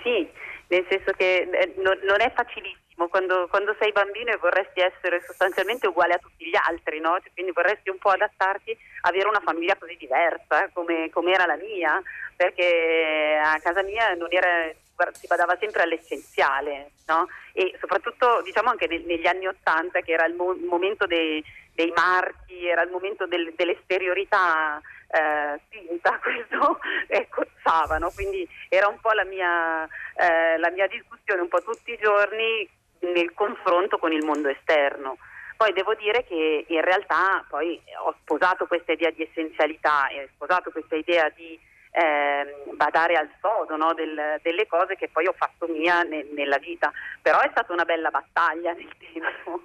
Sì, 0.03 0.29
nel 0.67 0.85
senso 0.89 1.11
che 1.11 1.47
eh, 1.51 1.73
non, 1.77 2.21
è 2.21 2.31
facilissimo 2.33 3.07
quando, 3.07 3.47
quando, 3.49 3.75
sei 3.79 3.91
bambino 3.91 4.31
e 4.31 4.37
vorresti 4.37 4.81
essere 4.81 5.21
sostanzialmente 5.25 5.87
uguale 5.87 6.13
a 6.13 6.17
tutti 6.17 6.45
gli 6.45 6.55
altri, 6.55 6.99
no? 6.99 7.17
cioè, 7.21 7.31
quindi 7.33 7.51
vorresti 7.51 7.89
un 7.89 7.97
po' 7.97 8.09
adattarti, 8.09 8.77
avere 9.01 9.27
una 9.27 9.41
famiglia 9.43 9.75
così 9.77 9.95
diversa 9.97 10.69
come, 10.73 11.09
come 11.09 11.31
era 11.31 11.45
la 11.45 11.57
mia, 11.57 12.01
perché 12.35 13.39
a 13.43 13.59
casa 13.59 13.81
mia 13.83 14.13
non 14.13 14.27
era 14.29 14.71
si 15.13 15.27
badava 15.27 15.55
sempre 15.59 15.83
all'essenziale 15.83 16.91
no? 17.07 17.27
e 17.53 17.75
soprattutto 17.79 18.41
diciamo 18.43 18.69
anche 18.69 18.87
negli 18.87 19.27
anni 19.27 19.47
Ottanta 19.47 20.01
che 20.01 20.13
era 20.13 20.25
il, 20.25 20.33
mo- 20.33 20.57
momento 20.67 21.05
dei, 21.05 21.43
dei, 21.73 21.91
marchi, 21.95 22.67
era 22.67 22.81
il 22.81 22.89
momento 22.89 23.27
del, 23.27 23.53
dell'esteriorità 23.55 24.81
eh, 25.09 25.59
spinta, 25.65 26.17
questo 26.21 26.79
e 27.07 27.27
cozzavano, 27.29 28.11
quindi 28.13 28.47
era 28.69 28.87
un 28.87 28.99
po' 28.99 29.11
la 29.11 29.23
mia, 29.25 29.85
eh, 30.15 30.57
la 30.57 30.71
mia 30.71 30.87
discussione 30.87 31.41
un 31.41 31.47
po' 31.47 31.61
tutti 31.61 31.91
i 31.91 31.99
giorni 32.01 32.67
nel 32.99 33.33
confronto 33.33 33.99
con 33.99 34.11
il 34.11 34.25
mondo 34.25 34.49
esterno 34.49 35.17
Poi 35.55 35.71
devo 35.73 35.93
dire 35.93 36.23
che 36.25 36.65
in 36.67 36.81
realtà 36.81 37.45
poi 37.47 37.79
ho 38.03 38.15
sposato 38.21 38.65
questa 38.65 38.93
idea 38.93 39.11
di 39.11 39.21
essenzialità 39.21 40.07
e 40.07 40.23
ho 40.23 40.27
sposato 40.33 40.71
questa 40.71 40.95
idea 40.95 41.29
di 41.29 41.59
eh, 41.97 42.73
badare 42.73 43.15
al 43.15 43.29
sodo 43.41 43.75
no? 43.75 43.93
Del, 43.93 44.39
delle 44.43 44.67
cose 44.67 44.95
che 44.95 45.09
poi 45.09 45.25
ho 45.25 45.33
fatto 45.35 45.65
mia 45.67 46.03
ne, 46.03 46.27
nella 46.31 46.59
vita, 46.59 46.91
però 47.21 47.39
è 47.39 47.49
stata 47.49 47.73
una 47.73 47.85
bella 47.85 48.11
battaglia 48.11 48.71
nel 48.73 48.91
tempo. 49.01 49.63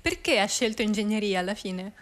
Perché 0.00 0.38
ha 0.38 0.46
scelto 0.46 0.82
ingegneria 0.82 1.40
alla 1.40 1.54
fine? 1.54 1.92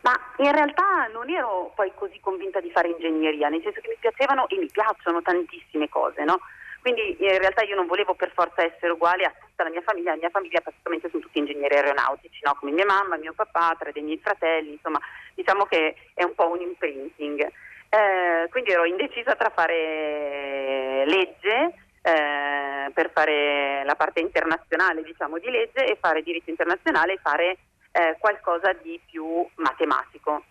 Ma 0.00 0.12
in 0.38 0.50
realtà 0.52 1.08
non 1.12 1.28
ero 1.28 1.72
poi 1.74 1.92
così 1.94 2.18
convinta 2.20 2.60
di 2.60 2.70
fare 2.70 2.88
ingegneria, 2.88 3.48
nel 3.48 3.60
senso 3.62 3.80
che 3.80 3.88
mi 3.88 3.96
piacevano 4.00 4.48
e 4.48 4.56
mi 4.56 4.68
piacciono 4.70 5.20
tantissime 5.20 5.88
cose, 5.88 6.24
no? 6.24 6.38
Quindi 6.80 7.16
in 7.18 7.38
realtà 7.38 7.62
io 7.62 7.74
non 7.74 7.86
volevo 7.86 8.14
per 8.14 8.30
forza 8.32 8.62
essere 8.62 8.92
uguale 8.92 9.24
a 9.24 9.32
tutta 9.38 9.64
la 9.64 9.70
mia 9.70 9.82
famiglia, 9.82 10.12
la 10.12 10.18
mia 10.18 10.30
famiglia 10.30 10.60
praticamente 10.60 11.08
sono 11.10 11.22
tutti 11.22 11.38
ingegneri 11.38 11.74
aeronautici, 11.74 12.40
no? 12.42 12.54
come 12.58 12.72
mia 12.72 12.86
mamma, 12.86 13.16
mio 13.16 13.32
papà, 13.34 13.76
tre 13.78 13.92
dei 13.92 14.02
miei 14.02 14.18
fratelli, 14.18 14.72
insomma 14.72 15.00
diciamo 15.34 15.64
che 15.64 15.94
è 16.14 16.22
un 16.22 16.34
po' 16.34 16.50
un 16.50 16.60
imprinting. 16.60 17.50
Eh, 17.90 18.48
quindi 18.50 18.70
ero 18.70 18.84
indecisa 18.84 19.34
tra 19.34 19.50
fare 19.50 21.04
legge 21.06 21.74
eh, 22.02 22.90
per 22.92 23.10
fare 23.12 23.82
la 23.84 23.96
parte 23.96 24.20
internazionale 24.20 25.02
diciamo, 25.02 25.38
di 25.38 25.50
legge 25.50 25.86
e 25.86 25.96
fare 26.00 26.22
diritto 26.22 26.50
internazionale 26.50 27.14
e 27.14 27.18
fare 27.22 27.58
eh, 27.92 28.16
qualcosa 28.18 28.72
di 28.72 29.00
più 29.04 29.46
matematico. 29.56 30.44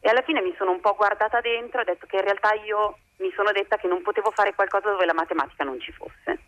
E 0.00 0.08
alla 0.08 0.22
fine 0.22 0.40
mi 0.40 0.54
sono 0.56 0.70
un 0.70 0.80
po' 0.80 0.94
guardata 0.94 1.40
dentro 1.40 1.78
e 1.78 1.82
ho 1.82 1.84
detto 1.84 2.06
che 2.06 2.16
in 2.16 2.22
realtà 2.22 2.54
io 2.54 2.98
mi 3.18 3.30
sono 3.34 3.52
detta 3.52 3.76
che 3.76 3.86
non 3.86 4.02
potevo 4.02 4.30
fare 4.30 4.54
qualcosa 4.54 4.90
dove 4.90 5.04
la 5.04 5.14
matematica 5.14 5.64
non 5.64 5.78
ci 5.80 5.92
fosse. 5.92 6.38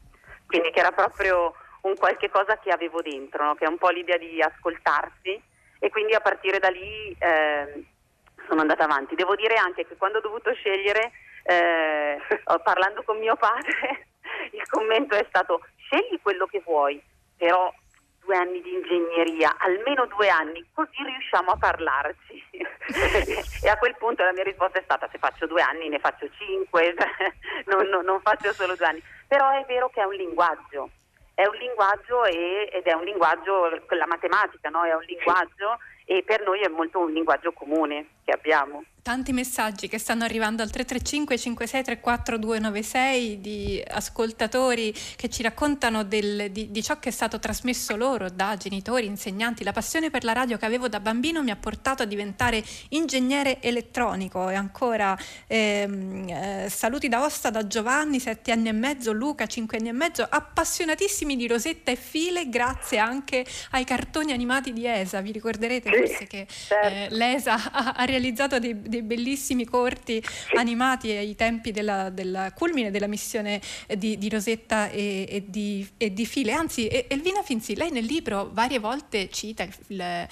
Quindi 0.46 0.70
che 0.70 0.80
era 0.80 0.92
proprio 0.92 1.54
un 1.82 1.96
qualche 1.96 2.30
cosa 2.30 2.58
che 2.58 2.70
avevo 2.70 3.02
dentro, 3.02 3.44
no? 3.44 3.54
che 3.54 3.64
è 3.64 3.68
un 3.68 3.78
po' 3.78 3.90
l'idea 3.90 4.16
di 4.16 4.40
ascoltarsi 4.40 5.40
e 5.78 5.90
quindi 5.90 6.14
a 6.14 6.20
partire 6.20 6.58
da 6.58 6.68
lì 6.68 7.14
eh, 7.18 7.84
sono 8.46 8.60
andata 8.60 8.84
avanti. 8.84 9.14
Devo 9.14 9.34
dire 9.34 9.54
anche 9.56 9.86
che 9.86 9.96
quando 9.96 10.18
ho 10.18 10.20
dovuto 10.22 10.52
scegliere, 10.54 11.10
eh, 11.44 12.18
parlando 12.62 13.02
con 13.02 13.18
mio 13.18 13.36
padre, 13.36 14.06
il 14.52 14.66
commento 14.68 15.14
è 15.14 15.24
stato 15.28 15.60
scegli 15.76 16.20
quello 16.22 16.46
che 16.46 16.62
vuoi, 16.64 17.02
però 17.36 17.72
due 18.20 18.36
anni 18.36 18.60
di 18.62 18.72
ingegneria, 18.72 19.56
almeno 19.58 20.06
due 20.06 20.28
anni, 20.28 20.64
così 20.72 21.02
riusciamo 21.04 21.50
a 21.50 21.56
parlarci. 21.56 22.44
e 23.62 23.68
a 23.68 23.76
quel 23.76 23.96
punto 23.96 24.24
la 24.24 24.32
mia 24.32 24.42
risposta 24.42 24.78
è 24.78 24.82
stata 24.82 25.08
se 25.10 25.18
faccio 25.18 25.46
due 25.46 25.62
anni 25.62 25.88
ne 25.88 25.98
faccio 25.98 26.28
cinque, 26.36 26.94
non, 27.66 27.86
non, 27.86 28.04
non 28.04 28.20
faccio 28.20 28.52
solo 28.52 28.74
due 28.74 28.86
anni. 28.86 29.02
Però 29.26 29.50
è 29.50 29.64
vero 29.66 29.88
che 29.90 30.00
è 30.00 30.04
un 30.04 30.14
linguaggio, 30.14 30.90
è 31.34 31.46
un 31.46 31.54
linguaggio 31.56 32.24
e, 32.24 32.70
ed 32.72 32.84
è 32.84 32.92
un 32.92 33.04
linguaggio, 33.04 33.68
la 33.68 34.06
matematica 34.06 34.68
no? 34.68 34.84
è 34.84 34.94
un 34.94 35.02
linguaggio 35.02 35.78
e 36.04 36.22
per 36.24 36.42
noi 36.42 36.60
è 36.60 36.68
molto 36.68 36.98
un 36.98 37.12
linguaggio 37.12 37.52
comune 37.52 38.06
che 38.24 38.32
abbiamo 38.32 38.84
tanti 39.02 39.32
messaggi 39.32 39.88
che 39.88 39.98
stanno 39.98 40.22
arrivando 40.22 40.62
al 40.62 40.70
335 40.70 41.36
5634 41.36 42.38
296 42.38 43.40
di 43.40 43.84
ascoltatori 43.84 44.94
che 45.16 45.28
ci 45.28 45.42
raccontano 45.42 46.04
del, 46.04 46.50
di, 46.52 46.70
di, 46.70 46.82
ciò 46.82 47.00
che 47.00 47.08
è 47.08 47.12
stato 47.12 47.40
trasmesso 47.40 47.96
loro 47.96 48.30
da 48.30 48.56
genitori, 48.56 49.06
insegnanti. 49.06 49.64
La 49.64 49.72
passione 49.72 50.10
per 50.10 50.22
la 50.22 50.32
radio 50.32 50.56
che 50.56 50.66
avevo 50.66 50.88
da 50.88 51.00
bambino 51.00 51.42
mi 51.42 51.50
ha 51.50 51.56
portato 51.56 52.04
a 52.04 52.06
diventare 52.06 52.62
ingegnere 52.90 53.60
elettronico 53.60 54.48
e 54.48 54.54
ancora 54.54 55.18
ehm, 55.48 56.28
eh, 56.28 56.66
saluti 56.70 57.08
da 57.08 57.24
Osta 57.24 57.50
da 57.50 57.66
Giovanni, 57.66 58.20
sette 58.20 58.52
anni 58.52 58.68
e 58.68 58.72
mezzo, 58.72 59.12
Luca, 59.12 59.46
cinque 59.46 59.78
anni 59.78 59.88
e 59.88 59.92
mezzo, 59.92 60.24
appassionatissimi 60.28 61.34
di 61.34 61.48
Rosetta 61.48 61.90
e 61.90 61.96
File 61.96 62.48
grazie 62.48 62.98
anche 62.98 63.44
ai 63.72 63.82
cartoni 63.82 64.30
animati 64.30 64.72
di 64.72 64.86
ESA. 64.86 65.20
Vi 65.20 65.32
ricorderete 65.32 65.90
sì, 65.90 65.98
forse 65.98 66.26
che 66.28 66.46
certo. 66.48 66.86
eh, 66.86 67.08
l'ESA 67.10 67.72
ha, 67.72 67.92
ha 67.96 68.04
realizzato 68.12 68.58
dei 68.58 68.80
dei 68.92 69.02
bellissimi 69.02 69.64
corti 69.64 70.22
animati 70.56 71.10
ai 71.10 71.34
tempi 71.34 71.70
della, 71.70 72.10
del 72.10 72.52
culmine 72.54 72.90
della 72.90 73.06
missione 73.06 73.60
di, 73.96 74.18
di 74.18 74.28
Rosetta 74.28 74.90
e, 74.90 75.26
e, 75.28 75.44
di, 75.46 75.86
e, 75.96 76.12
di, 76.12 76.26
File. 76.26 76.52
Anzi, 76.52 76.88
Elvina 76.88 77.42
Finzi, 77.42 77.74
lei 77.74 77.90
nel 77.90 78.04
libro 78.04 78.50
varie 78.52 78.78
volte 78.78 79.28
cita 79.30 79.62
il, 79.62 79.72
il, 79.88 80.28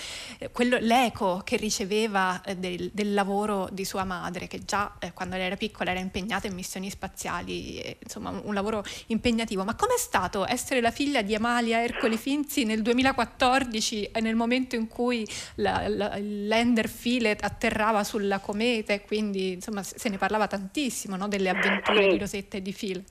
quello, 0.52 0.78
l'eco 0.80 1.40
che 1.44 1.56
riceveva 1.56 2.40
eh, 2.42 2.56
del, 2.56 2.90
del, 2.92 3.14
lavoro 3.14 3.68
di 3.72 3.84
sua 3.84 4.04
madre, 4.04 4.46
che 4.46 4.64
già 4.64 4.96
eh, 4.98 5.12
quando 5.12 5.36
era 5.36 5.56
piccola 5.56 5.90
era 5.90 6.00
impegnata 6.00 6.46
in 6.46 6.54
missioni 6.54 6.90
spaziali, 6.90 7.80
eh, 7.80 7.96
insomma 8.02 8.30
un, 8.30 8.54
lavoro 8.54 8.84
impegnativo. 9.06 9.64
Ma 9.64 9.74
com'è 9.74 9.98
stato 9.98 10.46
essere 10.46 10.80
la 10.80 10.90
figlia 10.90 11.22
di 11.22 11.34
Amalia 11.34 11.82
Ercoli 11.82 12.16
Finzi 12.16 12.64
nel 12.64 12.82
2014, 12.82 14.10
nel 14.20 14.34
momento 14.34 14.76
in 14.76 14.86
cui 14.86 15.26
la, 15.56 15.88
la, 15.88 16.16
il 16.16 16.46
lander 16.46 16.88
File 16.88 17.36
atterrava 17.70 18.02
sulla 18.02 18.40
comete, 18.40 19.02
quindi 19.02 19.52
insomma 19.52 19.82
se 19.82 20.08
ne 20.08 20.18
parlava 20.18 20.48
tantissimo 20.48 21.16
no? 21.16 21.28
delle 21.28 21.48
avventure 21.48 22.02
sì. 22.02 22.08
di 22.08 22.18
Rosetta 22.18 22.56
e 22.56 22.62
di 22.62 22.74
Phil. 22.76 23.04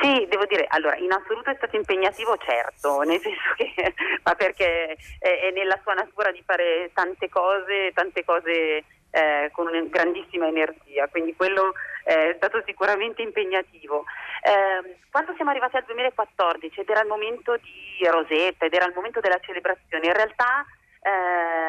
Sì, 0.00 0.26
devo 0.28 0.44
dire, 0.44 0.66
allora 0.68 0.96
in 0.96 1.10
assoluto 1.10 1.50
è 1.50 1.54
stato 1.56 1.76
impegnativo, 1.76 2.36
certo, 2.38 3.00
nel 3.00 3.20
senso 3.20 3.54
che, 3.56 3.72
ma 4.24 4.34
perché 4.34 4.96
è, 5.18 5.40
è 5.40 5.50
nella 5.52 5.78
sua 5.82 5.94
natura 5.94 6.30
di 6.32 6.42
fare 6.44 6.90
tante 6.92 7.28
cose, 7.28 7.92
tante 7.94 8.24
cose 8.24 8.84
eh, 9.10 9.50
con 9.52 9.66
una 9.66 9.80
grandissima 9.88 10.48
energia, 10.48 11.08
quindi 11.08 11.34
quello 11.34 11.72
è 12.04 12.34
stato 12.36 12.62
sicuramente 12.66 13.22
impegnativo. 13.22 14.04
Eh, 14.42 14.96
quando 15.10 15.32
siamo 15.34 15.50
arrivati 15.50 15.76
al 15.76 15.84
2014 15.86 16.80
ed 16.80 16.88
era 16.88 17.00
il 17.00 17.08
momento 17.08 17.56
di 17.56 18.06
Rosetta 18.06 18.66
ed 18.66 18.74
era 18.74 18.86
il 18.86 18.92
momento 18.94 19.20
della 19.20 19.40
celebrazione, 19.40 20.06
in 20.06 20.12
realtà 20.12 20.64
eh, 21.06 21.65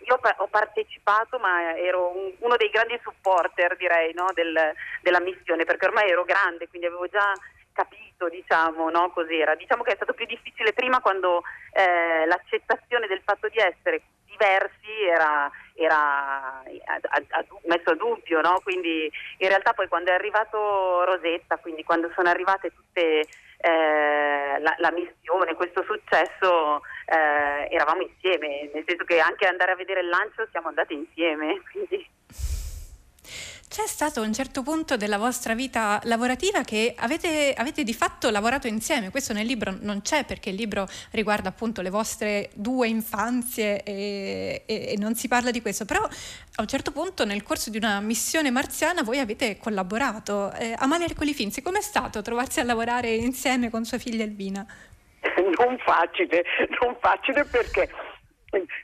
io 0.00 0.18
ho 0.36 0.46
partecipato, 0.48 1.38
ma 1.38 1.76
ero 1.76 2.16
un, 2.16 2.32
uno 2.38 2.56
dei 2.56 2.70
grandi 2.70 2.98
supporter, 3.02 3.76
direi, 3.76 4.12
no, 4.14 4.26
del, 4.34 4.72
della 5.02 5.20
missione, 5.20 5.64
perché 5.64 5.86
ormai 5.86 6.10
ero 6.10 6.24
grande, 6.24 6.68
quindi 6.68 6.86
avevo 6.86 7.06
già 7.08 7.32
capito, 7.72 8.28
diciamo, 8.28 8.90
no, 8.90 9.10
cos'era. 9.10 9.54
Diciamo 9.54 9.82
che 9.82 9.92
è 9.92 9.96
stato 9.96 10.12
più 10.12 10.26
difficile 10.26 10.72
prima 10.72 11.00
quando 11.00 11.42
eh, 11.72 12.26
l'accettazione 12.26 13.06
del 13.06 13.22
fatto 13.24 13.48
di 13.48 13.58
essere 13.58 14.02
diversi 14.24 15.02
era, 15.08 15.50
era 15.74 15.96
a, 15.96 16.62
a, 16.84 17.22
a, 17.30 17.44
messo 17.64 17.90
a 17.90 17.94
dubbio, 17.94 18.40
no? 18.40 18.60
quindi 18.62 19.10
in 19.38 19.48
realtà 19.48 19.72
poi 19.72 19.88
quando 19.88 20.10
è 20.10 20.14
arrivato 20.14 21.04
Rosetta, 21.04 21.56
quindi 21.58 21.82
quando 21.82 22.10
sono 22.14 22.28
arrivate 22.28 22.72
tutte 22.72 23.26
eh, 23.58 24.58
la, 24.60 24.74
la, 24.78 24.92
missione, 24.92 25.54
questo 25.54 25.82
successo, 25.82 26.82
eh, 27.08 27.74
eravamo 27.74 28.02
insieme, 28.02 28.70
nel 28.72 28.84
senso 28.86 29.04
che 29.04 29.18
anche 29.18 29.46
andare 29.46 29.72
a 29.72 29.76
vedere 29.76 30.00
il 30.00 30.08
lancio 30.08 30.46
siamo 30.50 30.68
andati 30.68 30.94
insieme. 30.94 31.62
Quindi. 31.72 32.06
C'è 33.68 33.86
stato 33.86 34.22
un 34.22 34.32
certo 34.32 34.62
punto 34.62 34.96
della 34.96 35.18
vostra 35.18 35.54
vita 35.54 36.00
lavorativa 36.04 36.62
che 36.62 36.94
avete, 36.96 37.52
avete, 37.54 37.84
di 37.84 37.92
fatto 37.92 38.30
lavorato 38.30 38.66
insieme, 38.66 39.10
questo 39.10 39.34
nel 39.34 39.46
libro 39.46 39.76
non 39.80 40.00
c'è 40.00 40.24
perché 40.24 40.48
il 40.48 40.56
libro 40.56 40.88
riguarda 41.10 41.50
appunto 41.50 41.82
le 41.82 41.90
vostre 41.90 42.48
due 42.54 42.88
infanzie 42.88 43.82
e, 43.82 44.62
e, 44.64 44.92
e 44.92 44.96
non 44.96 45.14
si 45.14 45.28
parla 45.28 45.50
di 45.50 45.60
questo, 45.60 45.84
però 45.84 46.02
a 46.02 46.60
un 46.62 46.66
certo 46.66 46.92
punto 46.92 47.26
nel 47.26 47.42
corso 47.42 47.68
di 47.68 47.76
una 47.76 48.00
missione 48.00 48.50
marziana 48.50 49.02
voi 49.02 49.18
avete 49.18 49.58
collaborato. 49.58 50.50
Eh, 50.54 50.74
Amalia 50.78 51.04
Ercoli 51.04 51.34
Finzi, 51.34 51.60
com'è 51.60 51.82
stato 51.82 52.22
trovarsi 52.22 52.60
a 52.60 52.64
lavorare 52.64 53.10
insieme 53.10 53.68
con 53.68 53.84
sua 53.84 53.98
figlia 53.98 54.24
Elvina? 54.24 54.66
Non 55.58 55.78
facile, 55.78 56.44
non 56.80 56.96
facile 57.00 57.44
perché 57.44 57.88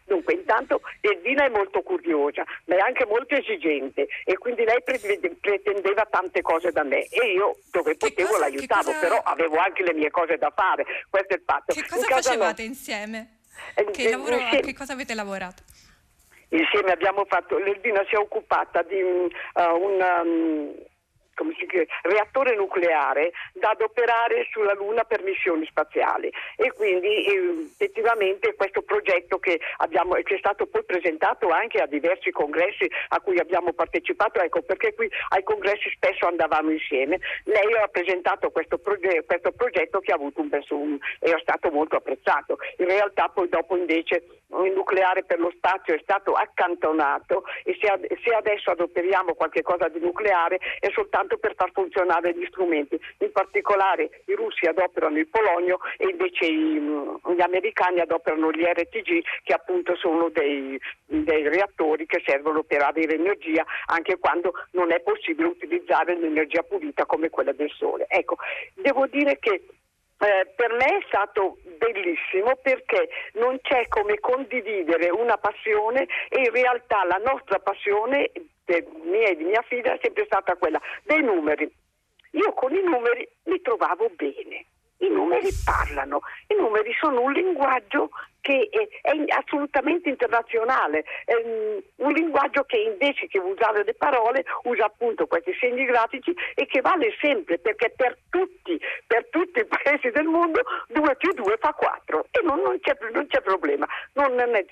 Dunque, 0.05 0.35
intanto 0.35 0.83
Elvina 1.01 1.47
è 1.47 1.49
molto 1.49 1.81
curiosa, 1.81 2.45
ma 2.67 2.77
è 2.77 2.81
anche 2.81 3.07
molto 3.07 3.35
esigente 3.35 4.07
e 4.25 4.37
quindi 4.37 4.63
lei 4.65 4.83
pretendeva 4.83 6.07
tante 6.11 6.43
cose 6.43 6.71
da 6.71 6.83
me 6.83 7.07
e 7.07 7.33
io 7.33 7.57
dove 7.71 7.97
potevo 7.97 8.29
cosa, 8.29 8.41
l'aiutavo, 8.41 8.83
cosa... 8.85 8.99
però 8.99 9.19
avevo 9.25 9.57
anche 9.57 9.83
le 9.83 9.95
mie 9.95 10.11
cose 10.11 10.37
da 10.37 10.53
fare. 10.55 10.85
Questo 11.09 11.33
è 11.33 11.37
il 11.37 11.43
fatto. 11.47 11.73
Che 11.73 11.87
cosa 11.89 12.07
In 12.07 12.13
facevate 12.13 12.63
no... 12.63 12.69
insieme? 12.69 13.39
Eh, 13.75 13.85
che, 13.91 14.11
lavoro, 14.11 14.37
insieme... 14.37 14.67
che 14.67 14.75
cosa 14.75 14.93
avete 14.93 15.15
lavorato? 15.15 15.63
Insieme 16.51 16.93
abbiamo 16.93 17.25
fatto, 17.25 17.57
l'Elvina 17.57 18.05
si 18.07 18.15
è 18.15 18.19
occupata 18.19 18.83
di 18.83 19.01
uh, 19.01 19.31
un... 19.63 20.01
Um, 20.01 20.75
come 21.35 21.55
si 21.59 21.67
chiama, 21.67 21.87
reattore 22.03 22.57
nucleare 22.57 23.33
da 23.53 23.71
adoperare 23.71 24.47
sulla 24.51 24.75
Luna 24.75 25.05
per 25.05 25.23
missioni 25.23 25.67
spaziali 25.67 26.33
e 26.57 26.73
quindi 26.73 27.27
effettivamente 27.71 28.55
questo 28.55 28.83
progetto 28.83 29.39
che, 29.39 29.61
abbiamo, 29.79 30.15
che, 30.15 30.35
è 30.35 30.39
stato 30.39 30.67
poi 30.67 30.85
presentato 30.85 31.49
anche 31.49 31.79
a 31.79 31.87
diversi 31.87 32.31
congressi 32.31 32.91
a 33.09 33.21
cui 33.21 33.39
abbiamo 33.39 33.73
partecipato, 33.73 34.41
ecco 34.41 34.63
perché 34.63 34.95
qui 34.95 35.09
ai 35.31 35.43
congressi 35.43 35.91
spesso 35.91 36.27
andavamo 36.27 36.71
insieme, 36.71 37.19
lei 37.45 37.73
ha 37.75 37.89
presentato 37.89 38.51
questo, 38.51 38.79
proge- 38.79 39.25
questo 39.25 39.53
progetto 39.53 40.01
che 40.01 40.13
un 40.15 40.99
e 41.21 41.35
è 41.35 41.39
stato 41.41 41.71
molto 41.71 41.97
apprezzato. 41.97 42.59
In 42.79 42.87
realtà 42.87 43.29
poi 43.29 43.49
dopo 43.49 43.77
invece 43.77 44.25
il 44.63 44.73
nucleare 44.73 45.25
per 45.25 45.41
lo 45.41 45.51
spazio 45.57 45.95
è 45.95 46.01
stato 46.03 46.33
accantonato 46.33 47.45
e 47.65 47.77
se, 47.81 47.89
ad, 47.89 48.07
se, 48.23 48.31
adesso 48.35 48.71
adoperiamo 48.71 49.35
qualche 49.35 49.63
cosa 49.63 49.89
di 49.89 49.99
nucleare 49.99 50.59
è 50.79 50.91
soltanto 50.93 51.24
per 51.39 51.55
far 51.57 51.71
funzionare 51.73 52.35
gli 52.35 52.47
strumenti. 52.47 52.99
In 53.19 53.33
particolare 53.33 54.23
i 54.27 54.35
russi 54.35 54.67
adoperano 54.67 55.19
il 55.19 55.29
polonio 55.29 55.79
e 55.97 56.09
invece 56.09 56.47
i, 56.47 56.81
gli 56.81 57.41
americani 57.41 58.01
adoperano 58.01 58.51
gli 58.53 58.63
RTG 58.63 59.23
che 59.43 59.53
appunto 59.53 59.97
sono 59.97 60.29
dei, 60.29 60.79
dei 61.07 61.49
reattori 61.49 62.07
che 62.07 62.23
servono 62.25 62.63
per 62.63 62.83
avere 62.83 63.15
energia 63.15 63.65
anche 63.87 64.19
quando 64.19 64.53
non 64.73 64.93
è 64.93 65.01
possibile 65.01 65.49
utilizzare 65.49 66.17
l'energia 66.17 66.63
pulita 66.63 67.07
come 67.07 67.31
quella 67.31 67.53
del 67.53 67.71
sole. 67.71 68.07
Ecco, 68.09 68.37
devo 68.75 69.07
dire 69.07 69.39
che 69.39 69.63
eh, 70.19 70.47
per 70.55 70.73
me 70.73 70.99
è 70.99 71.05
stato 71.07 71.59
bellissimo 71.77 72.57
perché 72.63 73.09
non 73.35 73.59
c'è 73.61 73.89
come 73.89 74.19
condividere 74.21 75.11
una 75.11 75.37
passione 75.37 76.07
e 76.29 76.41
in 76.41 76.51
realtà 76.51 77.05
la 77.05 77.21
nostra 77.25 77.59
passione 77.59 78.31
mia 79.05 79.29
e 79.29 79.37
di 79.37 79.45
mia 79.45 79.63
figlia 79.63 79.95
è 79.95 79.99
sempre 80.03 80.25
stata 80.25 80.57
quella 80.57 80.81
dei 81.05 81.23
numeri. 81.23 81.71
Io 82.33 82.53
con 82.53 82.75
i 82.75 82.83
numeri 82.83 83.29
mi 83.45 83.61
trovavo 83.61 84.11
bene. 84.17 84.67
I 84.99 85.09
numeri 85.09 85.49
parlano, 85.65 86.21
i 86.49 86.55
numeri 86.55 86.93
sono 86.99 87.21
un 87.21 87.33
linguaggio 87.33 88.11
che 88.45 88.69
è, 88.71 89.11
assolutamente 89.39 90.11
internazionale, 90.11 91.03
un 91.97 92.13
linguaggio 92.13 92.65
che 92.65 92.77
invece 92.77 93.27
che 93.27 93.39
usare 93.39 93.85
le 93.85 93.95
parole 93.95 94.45
usa 94.65 94.85
appunto 94.85 95.27
questi 95.27 95.57
segni 95.59 95.87
grafici 95.87 96.35
e 96.55 96.67
che 96.67 96.83
vale 96.83 97.15
sempre 97.23 97.59
perché 97.59 97.95
per 97.97 98.19
tutti, 98.29 98.79
per 99.07 99.29
tutti 99.31 99.61
i 99.61 99.65
paesi 99.65 100.11
del 100.11 100.27
mondo 100.27 100.61
2 100.89 101.17
più 101.17 101.33
2 101.33 101.57
fa 101.59 101.73
4 101.73 102.27
e 102.31 102.43
non, 102.45 102.61
non, 102.61 102.79
c'è, 102.81 102.95
non 103.13 103.27
c'è, 103.29 103.41
problema, 103.41 103.87
non, 104.13 104.39
è 104.39 104.65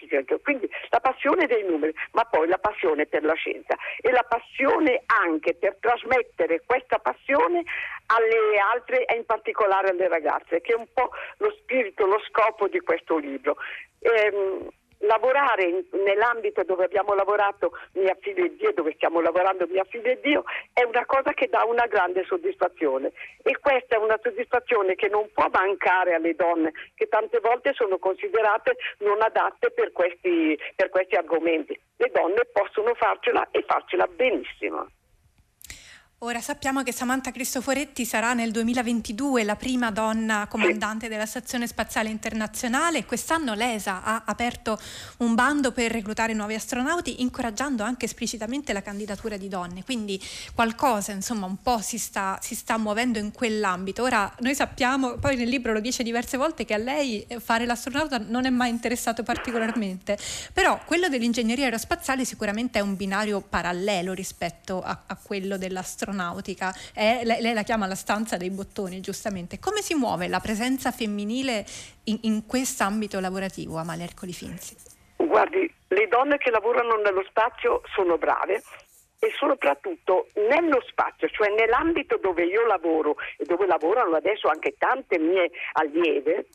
quindi 0.42 0.68
la 0.90 1.00
passione 1.00 1.46
dei 1.46 1.64
numeri, 1.64 1.94
ma 2.12 2.24
poi 2.24 2.48
la 2.48 2.58
passione 2.58 3.06
per 3.06 3.24
la 3.24 3.34
scienza. 3.34 3.74
E 4.02 4.10
la 4.10 4.24
passione 4.28 5.02
anche 5.06 5.54
per 5.54 5.76
trasmettere 5.80 6.62
questa 6.66 6.98
passione 6.98 7.62
alle 8.06 8.58
altre 8.72 9.04
e 9.06 9.16
in 9.16 9.24
particolare 9.24 9.88
alle 9.90 10.08
ragazze, 10.08 10.60
che 10.60 10.72
è 10.72 10.76
un 10.76 10.86
po' 10.92 11.10
lo 11.38 11.50
spirito, 11.58 12.04
lo 12.04 12.20
scopo 12.28 12.68
di 12.68 12.80
questo 12.80 13.16
libro. 13.16 13.56
Ehm, 14.00 14.68
lavorare 15.02 15.64
in, 15.64 15.84
nell'ambito 16.04 16.62
dove 16.64 16.84
abbiamo 16.84 17.14
lavorato 17.14 17.72
mia 17.94 18.16
figlia 18.20 18.44
e 18.44 18.56
Dio, 18.56 18.72
dove 18.72 18.92
stiamo 18.94 19.20
lavorando 19.20 19.66
mia 19.68 19.84
figlia 19.84 20.10
e 20.10 20.20
Dio, 20.20 20.44
è 20.72 20.82
una 20.82 21.04
cosa 21.06 21.32
che 21.32 21.48
dà 21.48 21.64
una 21.64 21.86
grande 21.86 22.24
soddisfazione 22.24 23.12
e 23.42 23.58
questa 23.58 23.96
è 23.96 23.98
una 23.98 24.18
soddisfazione 24.22 24.94
che 24.94 25.08
non 25.08 25.28
può 25.32 25.48
mancare 25.52 26.14
alle 26.14 26.34
donne 26.34 26.72
che 26.94 27.08
tante 27.08 27.40
volte 27.40 27.72
sono 27.74 27.98
considerate 27.98 28.76
non 28.98 29.20
adatte 29.22 29.70
per 29.70 29.92
questi, 29.92 30.58
per 30.74 30.88
questi 30.88 31.14
argomenti. 31.14 31.78
Le 31.96 32.10
donne 32.12 32.44
possono 32.52 32.94
farcela 32.94 33.48
e 33.50 33.62
farcela 33.66 34.06
benissimo. 34.06 34.88
Ora 36.24 36.40
sappiamo 36.40 36.84
che 36.84 36.92
Samantha 36.92 37.32
Cristoforetti 37.32 38.04
sarà 38.04 38.32
nel 38.32 38.52
2022 38.52 39.42
la 39.42 39.56
prima 39.56 39.90
donna 39.90 40.46
comandante 40.46 41.08
della 41.08 41.26
Stazione 41.26 41.66
Spaziale 41.66 42.10
Internazionale. 42.10 43.04
Quest'anno 43.04 43.54
l'ESA 43.54 44.04
ha 44.04 44.22
aperto 44.24 44.78
un 45.16 45.34
bando 45.34 45.72
per 45.72 45.90
reclutare 45.90 46.32
nuovi 46.32 46.54
astronauti, 46.54 47.22
incoraggiando 47.22 47.82
anche 47.82 48.04
esplicitamente 48.04 48.72
la 48.72 48.82
candidatura 48.82 49.36
di 49.36 49.48
donne. 49.48 49.82
Quindi 49.82 50.22
qualcosa, 50.54 51.10
insomma, 51.10 51.46
un 51.46 51.56
po' 51.60 51.80
si 51.80 51.98
sta, 51.98 52.38
si 52.40 52.54
sta 52.54 52.78
muovendo 52.78 53.18
in 53.18 53.32
quell'ambito. 53.32 54.04
Ora 54.04 54.32
noi 54.42 54.54
sappiamo, 54.54 55.14
poi 55.14 55.34
nel 55.34 55.48
libro 55.48 55.72
lo 55.72 55.80
dice 55.80 56.04
diverse 56.04 56.36
volte, 56.36 56.64
che 56.64 56.74
a 56.74 56.78
lei 56.78 57.26
fare 57.40 57.66
l'astronauta 57.66 58.18
non 58.18 58.44
è 58.44 58.50
mai 58.50 58.70
interessato 58.70 59.24
particolarmente, 59.24 60.16
però 60.52 60.78
quello 60.84 61.08
dell'ingegneria 61.08 61.64
aerospaziale 61.64 62.24
sicuramente 62.24 62.78
è 62.78 62.82
un 62.82 62.94
binario 62.94 63.40
parallelo 63.40 64.12
rispetto 64.12 64.80
a, 64.82 65.02
a 65.04 65.16
quello 65.20 65.58
dell'astronauta 65.58 66.10
astronautica, 66.12 66.72
è, 66.94 67.22
lei, 67.24 67.40
lei, 67.40 67.54
la 67.54 67.62
chiama 67.62 67.86
la 67.86 67.94
stanza 67.94 68.36
dei 68.36 68.50
bottoni, 68.50 69.00
giustamente. 69.00 69.58
Come 69.58 69.80
si 69.80 69.94
muove 69.94 70.28
la 70.28 70.40
presenza 70.40 70.92
femminile 70.92 71.64
in, 72.04 72.18
in 72.22 72.46
quest'ambito 72.46 73.18
lavorativo, 73.18 73.78
Amalia 73.78 74.04
Ercoli 74.04 74.32
Finzi? 74.32 74.76
Guardi, 75.16 75.72
le 75.88 76.08
donne 76.08 76.38
che 76.38 76.50
lavorano 76.50 76.96
nello 76.96 77.24
spazio 77.28 77.82
sono 77.94 78.18
brave 78.18 78.62
e 79.18 79.32
soprattutto 79.38 80.26
nello 80.34 80.82
spazio, 80.88 81.28
cioè 81.28 81.48
nell'ambito 81.54 82.18
dove 82.20 82.44
io 82.44 82.66
lavoro 82.66 83.16
e 83.38 83.44
dove 83.44 83.66
lavorano 83.66 84.16
adesso 84.16 84.48
anche 84.48 84.74
tante 84.76 85.18
mie 85.18 85.50
allieve, 85.74 86.46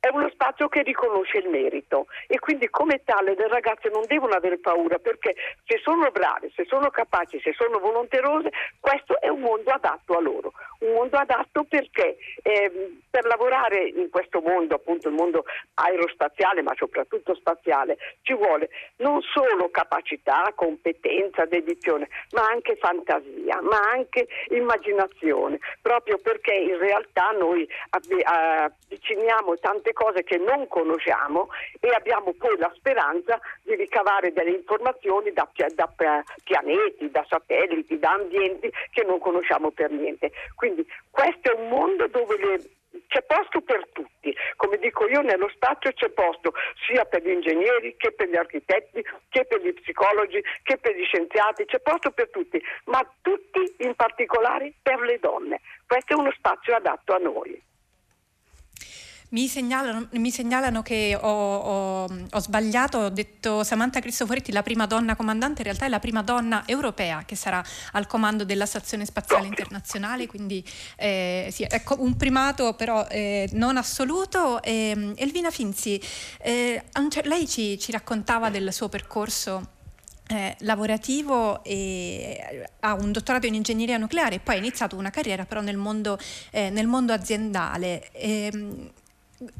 è 0.00 0.08
uno 0.12 0.28
spazio 0.30 0.68
che 0.68 0.82
riconosce 0.82 1.38
il 1.38 1.48
merito. 1.48 2.06
E 2.26 2.38
quindi 2.38 2.68
come 2.68 3.02
tale 3.04 3.34
le 3.34 3.48
ragazze 3.48 3.88
non 3.88 4.02
devono 4.06 4.34
avere 4.34 4.58
paura 4.58 4.98
perché 4.98 5.34
se 5.66 5.80
sono 5.82 6.10
brave, 6.10 6.50
se 6.54 6.64
sono 6.66 6.90
capaci, 6.90 7.40
se 7.40 7.52
sono 7.54 7.78
volonterose, 7.78 8.50
questo 8.80 9.20
è 9.20 9.28
un 9.28 9.40
mondo 9.40 9.70
adatto 9.70 10.16
a 10.16 10.20
loro, 10.20 10.52
un 10.80 10.92
mondo 10.92 11.16
adatto 11.16 11.64
perché 11.64 12.16
eh, 12.42 12.98
per 13.10 13.24
lavorare 13.26 13.88
in 13.88 14.08
questo 14.10 14.40
mondo, 14.40 14.76
appunto 14.76 15.08
il 15.08 15.14
mondo 15.14 15.44
aerospaziale 15.74 16.62
ma 16.62 16.74
soprattutto 16.76 17.34
spaziale, 17.34 17.96
ci 18.22 18.34
vuole 18.34 18.70
non 18.96 19.20
solo 19.22 19.70
capacità, 19.70 20.52
competenza, 20.54 21.44
dedizione, 21.44 22.08
ma 22.32 22.46
anche 22.46 22.76
fantasia, 22.76 23.60
ma 23.62 23.78
anche 23.92 24.28
immaginazione, 24.50 25.58
proprio 25.82 26.18
perché 26.18 26.52
in 26.52 26.78
realtà 26.78 27.30
noi 27.30 27.68
avviciniamo 27.90 29.56
tante 29.58 29.87
tante 29.88 29.92
cose 29.92 30.22
che 30.24 30.36
non 30.36 30.66
conosciamo 30.68 31.48
e 31.80 31.88
abbiamo 31.90 32.32
poi 32.34 32.56
la 32.58 32.70
speranza 32.74 33.40
di 33.62 33.74
ricavare 33.74 34.32
delle 34.32 34.50
informazioni 34.50 35.32
da, 35.32 35.48
da 35.74 35.92
pianeti, 36.42 37.10
da 37.10 37.24
satelliti, 37.28 37.98
da 37.98 38.12
ambienti 38.12 38.70
che 38.90 39.04
non 39.04 39.18
conosciamo 39.18 39.70
per 39.70 39.90
niente. 39.90 40.30
Quindi 40.54 40.86
questo 41.10 41.52
è 41.52 41.54
un 41.54 41.68
mondo 41.68 42.06
dove 42.08 42.36
le, 42.38 42.60
c'è 43.06 43.22
posto 43.22 43.60
per 43.60 43.86
tutti, 43.92 44.34
come 44.56 44.78
dico 44.78 45.06
io 45.08 45.20
nello 45.20 45.48
spazio 45.54 45.92
c'è 45.92 46.10
posto 46.10 46.52
sia 46.86 47.04
per 47.04 47.22
gli 47.22 47.30
ingegneri 47.30 47.96
che 47.96 48.12
per 48.12 48.28
gli 48.28 48.36
architetti, 48.36 49.04
che 49.28 49.44
per 49.44 49.60
gli 49.60 49.72
psicologi, 49.72 50.42
che 50.62 50.76
per 50.78 50.94
gli 50.96 51.04
scienziati, 51.04 51.64
c'è 51.64 51.80
posto 51.80 52.10
per 52.10 52.28
tutti, 52.30 52.62
ma 52.86 53.00
tutti 53.22 53.76
in 53.78 53.94
particolare 53.94 54.72
per 54.82 55.00
le 55.00 55.18
donne. 55.18 55.60
Questo 55.86 56.14
è 56.14 56.16
uno 56.16 56.32
spazio 56.32 56.74
adatto 56.74 57.14
a 57.14 57.18
noi. 57.18 57.67
Mi 59.30 59.46
segnalano, 59.46 60.08
mi 60.12 60.30
segnalano 60.30 60.80
che 60.80 61.14
ho, 61.14 61.28
ho, 61.28 62.04
ho, 62.30 62.38
sbagliato, 62.40 62.96
ho 62.96 63.08
detto 63.10 63.62
Samantha 63.62 64.00
Cristoforetti, 64.00 64.52
la 64.52 64.62
prima 64.62 64.86
donna 64.86 65.16
comandante, 65.16 65.58
in 65.60 65.64
realtà 65.64 65.84
è 65.84 65.90
la 65.90 65.98
prima 65.98 66.22
donna 66.22 66.62
europea 66.64 67.24
che 67.26 67.36
sarà 67.36 67.62
al 67.92 68.06
comando 68.06 68.44
della 68.46 68.64
Stazione 68.64 69.04
Spaziale 69.04 69.46
Internazionale, 69.46 70.26
quindi 70.26 70.64
eh, 70.96 71.50
sì, 71.52 71.66
ecco 71.68 71.96
un 71.98 72.16
primato 72.16 72.72
però 72.72 73.06
eh, 73.06 73.50
non 73.52 73.76
assoluto. 73.76 74.62
Eh, 74.62 75.12
Elvina 75.16 75.50
Finzi, 75.50 76.00
eh, 76.38 76.82
lei 77.24 77.46
ci, 77.46 77.78
ci 77.78 77.92
raccontava 77.92 78.48
del 78.48 78.72
suo 78.72 78.88
percorso 78.88 79.76
eh, 80.28 80.56
lavorativo 80.60 81.62
e 81.64 82.66
ha 82.80 82.94
un 82.94 83.12
dottorato 83.12 83.46
in 83.46 83.54
ingegneria 83.54 83.98
nucleare 83.98 84.36
e 84.36 84.40
poi 84.40 84.54
ha 84.56 84.58
iniziato 84.58 84.96
una 84.96 85.10
carriera 85.10 85.44
però 85.44 85.60
nel 85.60 85.76
mondo, 85.76 86.18
eh, 86.50 86.70
nel 86.70 86.86
mondo 86.86 87.12
aziendale. 87.12 88.10
E, 88.12 88.50
ehm, 88.52 88.90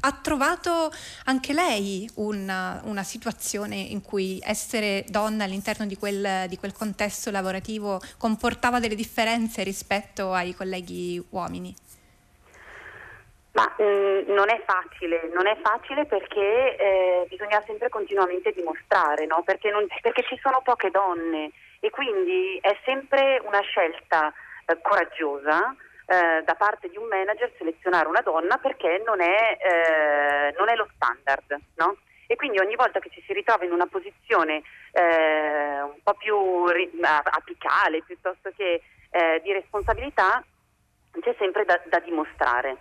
ha 0.01 0.11
trovato 0.21 0.91
anche 1.25 1.53
lei 1.53 2.09
una, 2.15 2.81
una, 2.83 3.03
situazione 3.03 3.75
in 3.75 4.01
cui 4.01 4.39
essere 4.43 5.05
donna 5.07 5.45
all'interno 5.45 5.85
di 5.85 5.97
quel, 5.97 6.47
di 6.47 6.57
quel 6.57 6.73
contesto 6.73 7.31
lavorativo 7.31 8.01
comportava 8.17 8.79
delle 8.79 8.95
differenze 8.95 9.63
rispetto 9.63 10.33
ai 10.33 10.53
colleghi 10.53 11.23
uomini? 11.29 11.73
Ma 13.53 13.73
mh, 13.77 13.83
mm, 13.83 14.33
non 14.33 14.49
è 14.49 14.61
facile, 14.65 15.29
non 15.33 15.47
è 15.47 15.57
facile 15.61 16.05
perché 16.05 16.75
eh, 16.77 17.25
bisogna 17.29 17.63
sempre 17.65 17.89
continuamente 17.89 18.51
dimostrare, 18.51 19.25
no? 19.25 19.43
perché, 19.43 19.71
non, 19.71 19.87
perché, 20.01 20.23
ci 20.23 20.37
sono 20.41 20.61
poche 20.61 20.91
donne 20.91 21.51
e 21.79 21.89
quindi 21.89 22.57
è 22.61 22.77
sempre 22.83 23.41
una 23.45 23.61
scelta 23.61 24.31
eh, 24.65 24.77
coraggiosa 24.81 25.75
eh, 26.09 26.41
da 26.43 26.55
parte 26.55 26.89
di 26.89 26.97
un 26.97 27.05
manager 27.05 27.51
selezionare 27.55 28.07
una 28.07 28.21
donna 28.21 28.57
perché 28.57 29.01
non 29.05 29.21
è, 29.21 29.57
eh, 29.61 30.55
non 30.57 30.67
è 30.67 30.75
lo 30.75 30.89
standard. 30.95 31.55
No? 31.75 31.97
E 32.25 32.35
quindi 32.35 32.59
ogni 32.59 32.75
volta 32.75 32.99
che 32.99 33.09
ci 33.11 33.23
si 33.25 33.33
ritrova 33.33 33.63
in 33.63 33.71
una 33.71 33.85
posizione 33.85 34.63
eh, 34.91 35.81
un 35.81 36.01
po' 36.01 36.15
più 36.15 36.35
apicale 37.03 38.01
piuttosto 38.03 38.51
che 38.55 38.81
eh, 39.11 39.41
di 39.43 39.51
responsabilità 39.53 40.43
c'è 41.19 41.35
sempre 41.37 41.65
da, 41.65 41.79
da 41.85 41.99
dimostrare. 41.99 42.77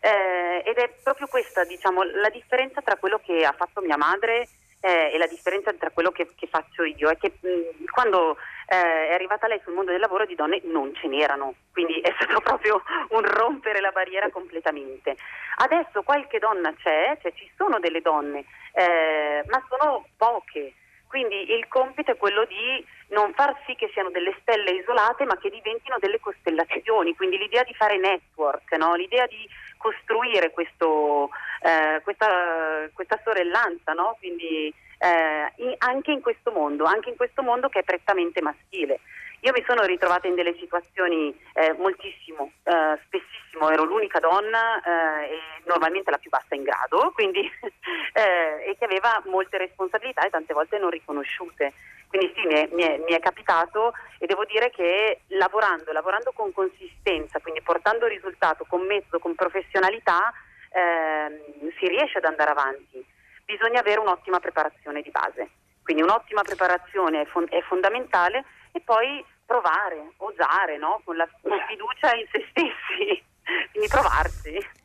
Eh, 0.00 0.62
ed 0.66 0.76
è 0.76 0.90
proprio 1.02 1.26
questa 1.28 1.64
diciamo, 1.64 2.02
la 2.02 2.28
differenza 2.28 2.82
tra 2.82 2.96
quello 2.96 3.20
che 3.24 3.44
ha 3.44 3.52
fatto 3.52 3.80
mia 3.80 3.96
madre 3.96 4.48
eh, 4.80 5.10
e 5.12 5.18
la 5.18 5.26
differenza 5.26 5.72
tra 5.72 5.90
quello 5.90 6.10
che, 6.10 6.28
che 6.34 6.46
faccio 6.46 6.84
io 6.84 7.08
è 7.08 7.16
che 7.16 7.32
mh, 7.40 7.86
quando 7.90 8.36
eh, 8.66 9.08
è 9.08 9.12
arrivata 9.12 9.46
lei 9.46 9.60
sul 9.62 9.74
mondo 9.74 9.92
del 9.92 10.00
lavoro 10.00 10.26
di 10.26 10.34
donne 10.34 10.60
non 10.64 10.94
ce 10.94 11.06
n'erano, 11.06 11.54
quindi 11.72 12.00
è 12.00 12.12
stato 12.18 12.40
proprio 12.44 12.82
un 13.10 13.22
rompere 13.22 13.80
la 13.80 13.92
barriera 13.92 14.30
completamente. 14.30 15.16
Adesso 15.56 16.02
qualche 16.02 16.38
donna 16.38 16.74
c'è, 16.74 17.16
cioè 17.22 17.32
ci 17.34 17.50
sono 17.56 17.78
delle 17.78 18.00
donne, 18.00 18.44
eh, 18.72 19.44
ma 19.48 19.64
sono 19.68 20.06
poche. 20.16 20.74
Quindi 21.08 21.52
il 21.52 21.66
compito 21.68 22.10
è 22.10 22.16
quello 22.16 22.44
di 22.44 22.84
non 23.08 23.32
far 23.32 23.56
sì 23.64 23.74
che 23.76 23.88
siano 23.92 24.10
delle 24.10 24.36
stelle 24.40 24.72
isolate, 24.72 25.24
ma 25.24 25.38
che 25.38 25.50
diventino 25.50 25.96
delle 26.00 26.18
costellazioni. 26.18 27.14
Quindi 27.14 27.38
l'idea 27.38 27.62
di 27.62 27.72
fare 27.74 27.96
network, 27.96 28.76
no? 28.76 28.94
l'idea 28.96 29.26
di 29.26 29.48
costruire 29.78 30.50
questo, 30.50 31.30
eh, 31.62 32.00
questa, 32.02 32.88
questa, 32.92 33.20
sorellanza, 33.22 33.92
no? 33.92 34.16
Quindi 34.18 34.74
eh, 34.98 35.74
anche 35.78 36.12
in 36.12 36.20
questo 36.20 36.50
mondo, 36.52 36.84
anche 36.84 37.10
in 37.10 37.16
questo 37.16 37.42
mondo 37.42 37.68
che 37.68 37.80
è 37.80 37.84
prettamente 37.84 38.40
maschile. 38.40 39.00
Io 39.40 39.52
mi 39.52 39.62
sono 39.66 39.84
ritrovata 39.84 40.26
in 40.26 40.34
delle 40.34 40.56
situazioni 40.58 41.36
eh, 41.52 41.72
moltissimo, 41.74 42.52
eh, 42.64 42.98
spessissimo, 43.04 43.70
ero 43.70 43.84
l'unica 43.84 44.18
donna 44.18 44.80
eh, 44.80 45.34
e 45.34 45.38
normalmente 45.66 46.10
la 46.10 46.18
più 46.18 46.30
bassa 46.30 46.54
in 46.54 46.62
grado, 46.62 47.12
quindi, 47.14 47.40
eh, 47.40 48.70
e 48.70 48.76
che 48.78 48.84
aveva 48.84 49.22
molte 49.26 49.58
responsabilità 49.58 50.22
e 50.22 50.30
tante 50.30 50.54
volte 50.54 50.78
non 50.78 50.90
riconosciute. 50.90 51.74
Quindi 52.08 52.32
sì, 52.34 52.46
mi 52.46 52.54
è, 52.54 52.68
mi, 52.72 52.82
è, 52.82 52.98
mi 52.98 53.12
è, 53.12 53.20
capitato 53.20 53.92
e 54.18 54.26
devo 54.26 54.44
dire 54.44 54.70
che 54.70 55.20
lavorando, 55.28 55.92
lavorando 55.92 56.32
con 56.34 56.52
consistenza, 56.52 57.40
quindi 57.40 57.60
portando 57.62 58.06
risultato 58.06 58.64
con 58.68 58.86
mezzo, 58.86 59.18
con 59.18 59.34
professionalità, 59.34 60.32
ehm, 60.70 61.70
si 61.78 61.86
riesce 61.88 62.18
ad 62.18 62.24
andare 62.24 62.50
avanti. 62.50 63.04
Bisogna 63.46 63.80
avere 63.80 64.00
un'ottima 64.00 64.40
preparazione 64.40 65.02
di 65.02 65.10
base. 65.10 65.50
Quindi 65.82 66.02
un'ottima 66.02 66.42
preparazione 66.42 67.22
è, 67.22 67.26
fon- 67.26 67.46
è 67.48 67.62
fondamentale 67.62 68.44
e 68.72 68.80
poi 68.80 69.24
provare, 69.46 70.14
osare, 70.16 70.76
no? 70.76 71.00
con 71.04 71.16
la 71.16 71.28
con 71.40 71.56
fiducia 71.68 72.12
in 72.14 72.26
se 72.30 72.44
stessi, 72.50 73.24
quindi 73.70 73.88
provarsi. 73.88 74.84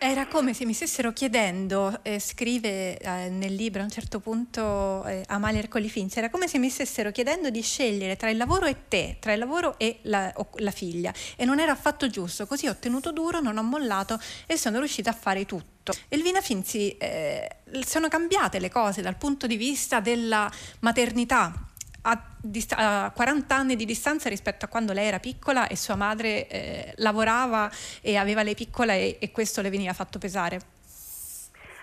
Era 0.00 0.28
come 0.28 0.54
se 0.54 0.64
mi 0.64 0.74
stessero 0.74 1.12
chiedendo, 1.12 1.98
eh, 2.02 2.20
scrive 2.20 2.96
eh, 2.98 3.30
nel 3.30 3.52
libro 3.52 3.80
a 3.80 3.84
un 3.84 3.90
certo 3.90 4.20
punto 4.20 5.04
eh, 5.04 5.24
Amalia 5.26 5.58
Ercoli 5.58 5.88
Finzi, 5.88 6.18
era 6.18 6.30
come 6.30 6.46
se 6.46 6.58
mi 6.58 6.70
stessero 6.70 7.10
chiedendo 7.10 7.50
di 7.50 7.60
scegliere 7.60 8.14
tra 8.14 8.30
il 8.30 8.36
lavoro 8.36 8.66
e 8.66 8.86
te, 8.86 9.16
tra 9.18 9.32
il 9.32 9.40
lavoro 9.40 9.76
e 9.76 9.98
la, 10.02 10.32
la 10.58 10.70
figlia 10.70 11.12
e 11.34 11.44
non 11.44 11.58
era 11.58 11.72
affatto 11.72 12.08
giusto, 12.08 12.46
così 12.46 12.68
ho 12.68 12.76
tenuto 12.76 13.10
duro, 13.10 13.40
non 13.40 13.58
ho 13.58 13.62
mollato 13.64 14.20
e 14.46 14.56
sono 14.56 14.78
riuscita 14.78 15.10
a 15.10 15.14
fare 15.14 15.44
tutto. 15.46 15.92
Elvina 16.08 16.40
Finzi, 16.40 16.96
eh, 16.96 17.56
sono 17.84 18.06
cambiate 18.06 18.60
le 18.60 18.70
cose 18.70 19.02
dal 19.02 19.16
punto 19.16 19.48
di 19.48 19.56
vista 19.56 19.98
della 19.98 20.48
maternità, 20.78 21.67
a, 22.10 22.18
dist- 22.40 22.74
a, 22.76 23.12
40 23.14 23.54
anni 23.54 23.76
di 23.76 23.84
distanza 23.84 24.28
rispetto 24.28 24.64
a 24.64 24.68
quando 24.68 24.92
lei 24.92 25.06
era 25.06 25.18
piccola 25.18 25.68
e 25.68 25.76
sua 25.76 25.96
madre 25.96 26.48
eh, 26.48 26.92
lavorava 26.96 27.70
e 28.02 28.16
aveva 28.16 28.42
lei 28.42 28.54
piccola 28.54 28.94
e, 28.94 29.18
e, 29.20 29.30
questo 29.30 29.60
le 29.60 29.70
veniva 29.70 29.92
fatto 29.92 30.18
pesare? 30.18 30.58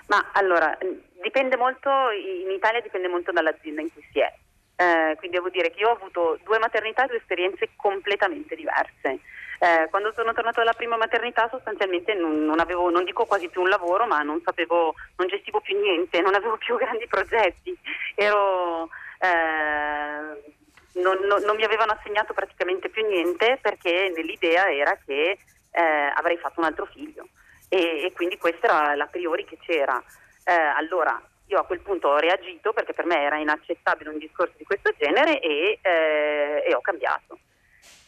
Ma 0.07 0.31
allora, 0.33 0.77
dipende 1.21 1.57
molto, 1.57 1.89
in 2.11 2.51
Italia 2.51 2.81
dipende 2.81 3.07
molto 3.07 3.31
dall'azienda 3.31 3.81
in 3.81 3.91
cui 3.91 4.05
si 4.11 4.19
è. 4.19 4.33
Eh, 4.77 5.15
quindi 5.17 5.37
devo 5.37 5.49
dire 5.49 5.71
che 5.71 5.79
io 5.79 5.89
ho 5.89 5.95
avuto 5.95 6.37
due 6.43 6.59
maternità 6.59 7.05
e 7.05 7.07
due 7.07 7.17
esperienze 7.17 7.69
completamente 7.75 8.55
diverse. 8.55 9.19
Eh, 9.59 9.87
quando 9.89 10.11
sono 10.13 10.33
tornata 10.33 10.59
dalla 10.59 10.73
prima 10.73 10.97
maternità 10.97 11.47
sostanzialmente 11.49 12.13
non, 12.13 12.43
non, 12.43 12.59
avevo, 12.59 12.89
non 12.89 13.05
dico 13.05 13.25
quasi 13.25 13.47
più 13.47 13.61
un 13.61 13.69
lavoro, 13.69 14.05
ma 14.05 14.21
non 14.21 14.41
sapevo, 14.43 14.93
non 15.15 15.27
gestivo 15.27 15.61
più 15.61 15.79
niente, 15.79 16.19
non 16.19 16.35
avevo 16.35 16.57
più 16.57 16.75
grandi 16.77 17.07
progetti. 17.07 17.75
Ero 18.15 18.89
eh, 19.25 20.53
non, 21.01 21.17
non, 21.25 21.41
non, 21.43 21.55
mi 21.55 21.63
avevano 21.63 21.93
assegnato 21.93 22.33
praticamente 22.33 22.89
più 22.89 23.05
niente 23.05 23.57
perché 23.61 24.11
l'idea 24.15 24.71
era 24.71 24.97
che 25.05 25.37
eh, 25.71 26.11
avrei 26.13 26.37
fatto 26.37 26.59
un 26.59 26.65
altro 26.65 26.85
figlio 26.85 27.27
e, 27.69 28.03
e, 28.05 28.11
quindi 28.13 28.37
questa 28.37 28.67
era 28.67 28.95
la 28.95 29.07
priori 29.07 29.45
che 29.45 29.57
c'era. 29.59 30.01
Eh, 30.43 30.53
allora 30.53 31.21
io 31.47 31.59
a 31.59 31.65
quel 31.65 31.81
punto 31.81 32.09
ho 32.09 32.17
reagito 32.17 32.73
perché 32.73 32.93
per 32.93 33.05
me 33.05 33.21
era 33.21 33.37
inaccettabile 33.37 34.09
un 34.09 34.17
discorso 34.17 34.53
di 34.57 34.63
questo 34.63 34.93
genere 34.97 35.39
e, 35.39 35.79
eh, 35.81 36.63
e 36.67 36.73
ho 36.73 36.81
cambiato. 36.81 37.39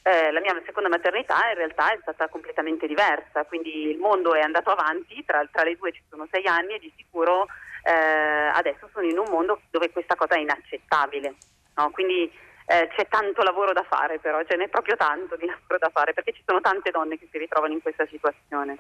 Eh, 0.08 0.32
la 0.32 0.39
mia 0.39 0.56
seconda 0.65 0.88
maternità 0.88 1.36
in 1.50 1.58
realtà 1.58 1.91
è 1.91 1.98
stata 2.00 2.30
completamente 2.30 2.88
diversa, 2.88 3.43
quindi 3.43 3.89
il 3.89 3.98
mondo 3.98 4.34
è 4.36 4.39
andato 4.39 4.72
avanti, 4.72 5.22
tra, 5.26 5.46
tra 5.52 5.63
le 5.63 5.76
due 5.76 5.91
ci 5.91 6.02
sono 6.10 6.26
sei 6.32 6.46
anni 6.46 6.76
e 6.76 6.80
di 6.80 6.93
sicuro 6.96 7.48
eh, 7.84 8.52
adesso 8.54 8.88
sono 8.93 9.06
in 9.06 9.17
un 9.17 9.28
mondo 9.30 9.60
dove 9.70 9.91
questa 9.91 10.15
cosa 10.15 10.36
è 10.36 10.39
inaccettabile. 10.39 11.36
No? 11.76 11.91
Quindi 11.91 12.32
eh, 12.67 12.89
c'è 12.96 13.08
tanto 13.10 13.43
lavoro 13.43 13.74
da 13.74 13.84
fare 13.84 14.17
però, 14.20 14.41
ce 14.46 14.56
n'è 14.56 14.70
proprio 14.70 14.96
tanto 14.96 15.36
di 15.36 15.46
lavoro 15.46 15.78
da 15.78 15.89
fare 15.89 16.13
perché 16.13 16.32
ci 16.32 16.43
sono 16.46 16.62
tante 16.62 16.89
donne 16.89 17.20
che 17.20 17.28
si 17.30 17.38
ritrovano 17.38 17.74
in 17.74 17.82
questa 17.82 18.08
situazione. 18.08 18.78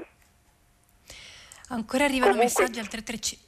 Ancora 1.71 2.05
arrivano 2.05 2.31
Comunque, 2.31 2.61
messaggi 2.61 2.79
al 2.79 2.87
335. 2.87 3.45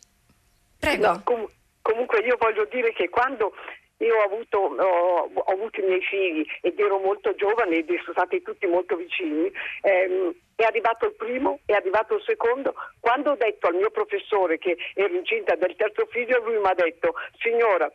Prego. 0.79 1.07
No, 1.07 1.21
com- 1.23 1.49
comunque 1.81 2.19
io 2.19 2.35
voglio 2.37 2.65
dire 2.65 2.91
che 2.91 3.07
quando 3.07 3.53
io 3.99 4.15
ho 4.15 4.23
avuto, 4.23 4.57
ho, 4.57 5.29
ho 5.33 5.51
avuto, 5.51 5.79
i 5.79 5.85
miei 5.85 6.01
figli 6.01 6.45
ed 6.61 6.79
ero 6.79 6.99
molto 6.99 7.33
giovane 7.35 7.77
ed 7.77 7.87
sono 7.99 8.13
stati 8.13 8.41
tutti 8.41 8.65
molto 8.67 8.95
vicini. 8.95 9.51
Ehm, 9.81 10.33
è 10.55 10.63
arrivato 10.63 11.05
il 11.05 11.15
primo, 11.15 11.59
è 11.65 11.73
arrivato 11.73 12.15
il 12.15 12.23
secondo. 12.25 12.73
Quando 12.99 13.31
ho 13.31 13.35
detto 13.35 13.67
al 13.67 13.75
mio 13.75 13.91
professore 13.91 14.57
che 14.57 14.77
ero 14.93 15.13
incinta 15.13 15.55
del 15.55 15.75
terzo 15.75 16.05
figlio, 16.07 16.41
lui 16.43 16.57
mi 16.57 16.67
ha 16.67 16.73
detto, 16.73 17.13
signora, 17.39 17.91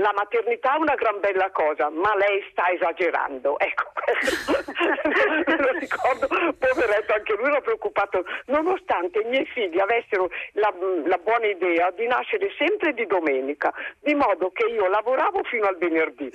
la 0.00 0.12
maternità 0.14 0.76
è 0.76 0.78
una 0.78 0.94
gran 0.94 1.20
bella 1.20 1.50
cosa, 1.50 1.90
ma 1.90 2.14
lei 2.16 2.42
sta 2.50 2.70
esagerando. 2.70 3.58
Ecco, 3.58 3.92
questo 4.00 5.56
lo 5.56 5.78
ricordo, 5.78 6.26
poveretto, 6.26 7.12
anche 7.12 7.34
lui 7.34 7.48
era 7.48 7.60
preoccupato, 7.60 8.24
nonostante 8.46 9.20
i 9.20 9.28
miei 9.28 9.46
figli 9.46 9.78
avessero 9.78 10.30
la, 10.52 10.72
la, 11.04 11.18
buona 11.18 11.46
idea 11.46 11.90
di 11.90 12.06
nascere 12.06 12.50
sempre 12.56 12.94
di 12.94 13.06
domenica, 13.06 13.72
di 14.00 14.14
modo 14.14 14.50
che 14.50 14.66
io 14.66 14.88
lavoravo 14.88 15.42
fino 15.44 15.66
al 15.66 15.76
venerdì. 15.76 16.30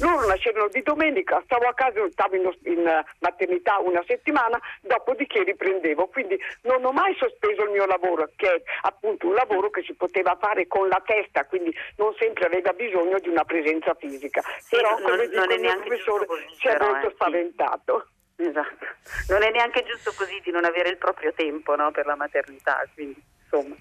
Loro 0.00 0.26
nascevano 0.26 0.68
di 0.68 0.82
domenica, 0.82 1.40
stavo 1.44 1.66
a 1.66 1.74
casa, 1.74 2.00
stavo 2.10 2.36
in, 2.36 2.50
in, 2.64 3.04
maternità 3.20 3.78
una 3.78 4.02
settimana, 4.06 4.58
dopodiché 4.80 5.42
riprendevo. 5.42 6.06
Quindi 6.08 6.38
non 6.62 6.84
ho 6.84 6.92
mai 6.92 7.14
sospeso 7.16 7.62
il 7.64 7.70
mio 7.70 7.86
lavoro, 7.86 8.30
che 8.34 8.54
è 8.54 8.62
appunto 8.82 9.28
un 9.28 9.34
lavoro 9.34 9.70
che 9.70 9.82
si 9.82 9.94
poteva 9.94 10.36
fare 10.40 10.66
con 10.66 10.88
la 10.88 11.02
testa, 11.04 11.44
quindi 11.44 11.74
non 11.96 12.14
sempre 12.18 12.46
aveva 12.46 12.72
bisogno 12.72 13.18
di 13.18 13.28
una 13.28 13.44
presenza 13.44 13.94
fisica. 13.94 14.42
Sì, 14.58 14.76
Però, 14.76 14.94
come 14.96 15.16
non, 15.16 15.28
dico, 15.28 15.44
non 15.44 15.52
il 15.52 15.60
mio 15.60 15.78
professore 15.80 16.26
si 16.58 16.68
è 16.68 16.78
molto 16.78 17.08
eh, 17.08 17.12
spaventato. 17.12 18.06
Sì. 18.36 18.46
Esatto. 18.46 18.86
Non 19.28 19.42
è 19.42 19.50
neanche 19.50 19.84
giusto 19.84 20.12
così 20.16 20.40
di 20.42 20.50
non 20.50 20.64
avere 20.64 20.88
il 20.88 20.96
proprio 20.96 21.32
tempo 21.34 21.76
no, 21.76 21.92
per 21.92 22.06
la 22.06 22.16
maternità, 22.16 22.84
quindi 22.94 23.22
insomma 23.42 23.76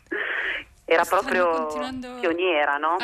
era 0.85 1.03
proprio 1.05 1.67
pioniera, 2.19 2.77
no? 2.77 2.97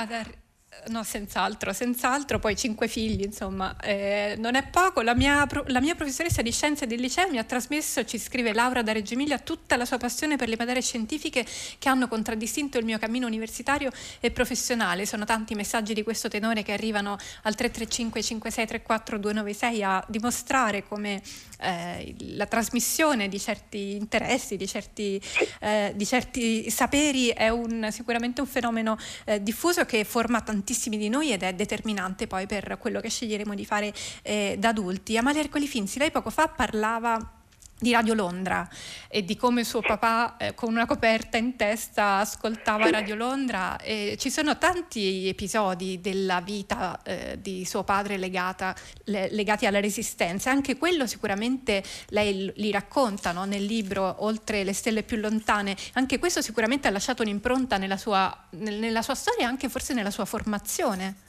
No, 0.87 1.03
senz'altro, 1.03 1.73
senz'altro, 1.73 2.39
poi 2.39 2.55
cinque 2.55 2.87
figli, 2.87 3.23
insomma, 3.23 3.75
eh, 3.81 4.35
non 4.37 4.55
è 4.55 4.65
poco. 4.67 5.01
La 5.01 5.13
mia, 5.13 5.47
la 5.67 5.81
mia, 5.81 5.93
professoressa 5.93 6.41
di 6.41 6.51
scienze 6.51 6.87
del 6.87 6.99
liceo 6.99 7.29
mi 7.29 7.37
ha 7.37 7.43
trasmesso, 7.43 8.05
ci 8.05 8.17
scrive 8.17 8.53
Laura 8.53 8.81
da 8.81 8.91
Reggio 8.91 9.13
Emilia, 9.13 9.37
tutta 9.39 9.75
la 9.75 9.85
sua 9.85 9.97
passione 9.97 10.35
per 10.35 10.47
le 10.47 10.55
materie 10.57 10.81
scientifiche 10.81 11.45
che 11.77 11.89
hanno 11.89 12.07
contraddistinto 12.07 12.77
il 12.77 12.85
mio 12.85 12.97
cammino 12.97 13.27
universitario 13.27 13.91
e 14.19 14.31
professionale. 14.31 15.05
Sono 15.05 15.25
tanti 15.25 15.53
messaggi 15.53 15.93
di 15.93 16.03
questo 16.03 16.27
tenore 16.27 16.63
che 16.63 16.71
arrivano 16.71 17.17
al 17.43 17.55
335 17.55 18.23
5634 18.23 19.17
296 19.17 19.83
a 19.83 20.03
dimostrare 20.07 20.87
come 20.87 21.21
eh, 21.61 22.15
la 22.35 22.45
trasmissione 22.45 23.27
di 23.27 23.39
certi 23.39 23.95
interessi, 23.95 24.55
di 24.55 24.67
certi, 24.67 25.21
eh, 25.59 25.93
di 25.95 26.05
certi 26.05 26.69
saperi 26.69 27.27
è 27.29 27.49
un, 27.49 27.89
sicuramente 27.91 28.41
un 28.41 28.47
fenomeno 28.47 28.97
eh, 29.25 29.43
diffuso 29.43 29.85
che 29.85 30.03
forma 30.03 30.41
tantissimi 30.69 30.97
di 30.97 31.09
noi 31.09 31.31
ed 31.31 31.41
è 31.41 31.53
determinante 31.53 32.27
poi 32.27 32.45
per 32.45 32.77
quello 32.79 32.99
che 32.99 33.09
sceglieremo 33.09 33.55
di 33.55 33.65
fare 33.65 33.91
eh, 34.21 34.55
da 34.59 34.69
adulti. 34.69 35.17
Amalia 35.17 35.41
Ercoli 35.41 35.65
Finzi, 35.65 35.97
lei 35.97 36.11
poco 36.11 36.29
fa 36.29 36.47
parlava 36.47 37.38
di 37.79 37.91
Radio 37.93 38.13
Londra 38.13 38.67
e 39.07 39.23
di 39.23 39.37
come 39.37 39.63
suo 39.63 39.79
papà 39.81 40.35
eh, 40.37 40.53
con 40.53 40.69
una 40.69 40.85
coperta 40.85 41.37
in 41.37 41.55
testa 41.55 42.17
ascoltava 42.17 42.89
Radio 42.89 43.15
Londra. 43.15 43.77
E 43.77 44.17
ci 44.19 44.29
sono 44.29 44.57
tanti 44.57 45.27
episodi 45.29 46.01
della 46.01 46.41
vita 46.41 46.99
eh, 47.03 47.37
di 47.39 47.63
suo 47.65 47.83
padre 47.83 48.17
legata, 48.17 48.75
le, 49.05 49.29
legati 49.31 49.65
alla 49.65 49.79
resistenza. 49.79 50.51
Anche 50.51 50.77
quello 50.77 51.07
sicuramente 51.07 51.81
lei 52.09 52.51
li 52.55 52.71
racconta 52.71 53.31
no? 53.31 53.45
nel 53.45 53.63
libro 53.63 54.17
Oltre 54.19 54.63
le 54.63 54.73
stelle 54.73 55.03
più 55.03 55.17
lontane. 55.17 55.75
Anche 55.93 56.19
questo 56.19 56.41
sicuramente 56.41 56.87
ha 56.87 56.91
lasciato 56.91 57.21
un'impronta 57.21 57.77
nella 57.77 57.97
sua, 57.97 58.47
nel, 58.51 58.75
nella 58.75 59.01
sua 59.01 59.15
storia 59.15 59.45
e 59.45 59.47
anche 59.47 59.69
forse 59.69 59.93
nella 59.93 60.11
sua 60.11 60.25
formazione. 60.25 61.27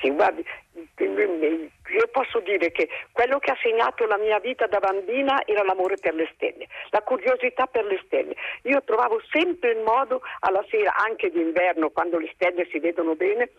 Sì, 0.00 0.10
guardi, 0.10 0.44
io 1.92 2.08
posso 2.10 2.40
dire 2.40 2.70
che 2.72 2.88
quello 3.12 3.38
che 3.38 3.50
ha 3.50 3.58
segnato 3.62 4.06
la 4.06 4.18
mia 4.18 4.38
vita 4.38 4.66
da 4.66 4.78
bambina 4.78 5.44
era 5.44 5.62
l'amore 5.62 5.96
per 6.00 6.14
le 6.14 6.28
stelle, 6.34 6.66
la 6.90 7.02
curiosità 7.02 7.66
per 7.66 7.84
le 7.84 8.00
stelle. 8.04 8.34
Io 8.62 8.82
trovavo 8.82 9.20
sempre 9.30 9.72
il 9.72 9.80
modo 9.80 10.22
alla 10.40 10.64
sera, 10.68 10.94
anche 10.96 11.30
d'inverno, 11.30 11.90
quando 11.90 12.18
le 12.18 12.30
stelle 12.34 12.66
si 12.70 12.78
vedono 12.78 13.14
bene, 13.14 13.50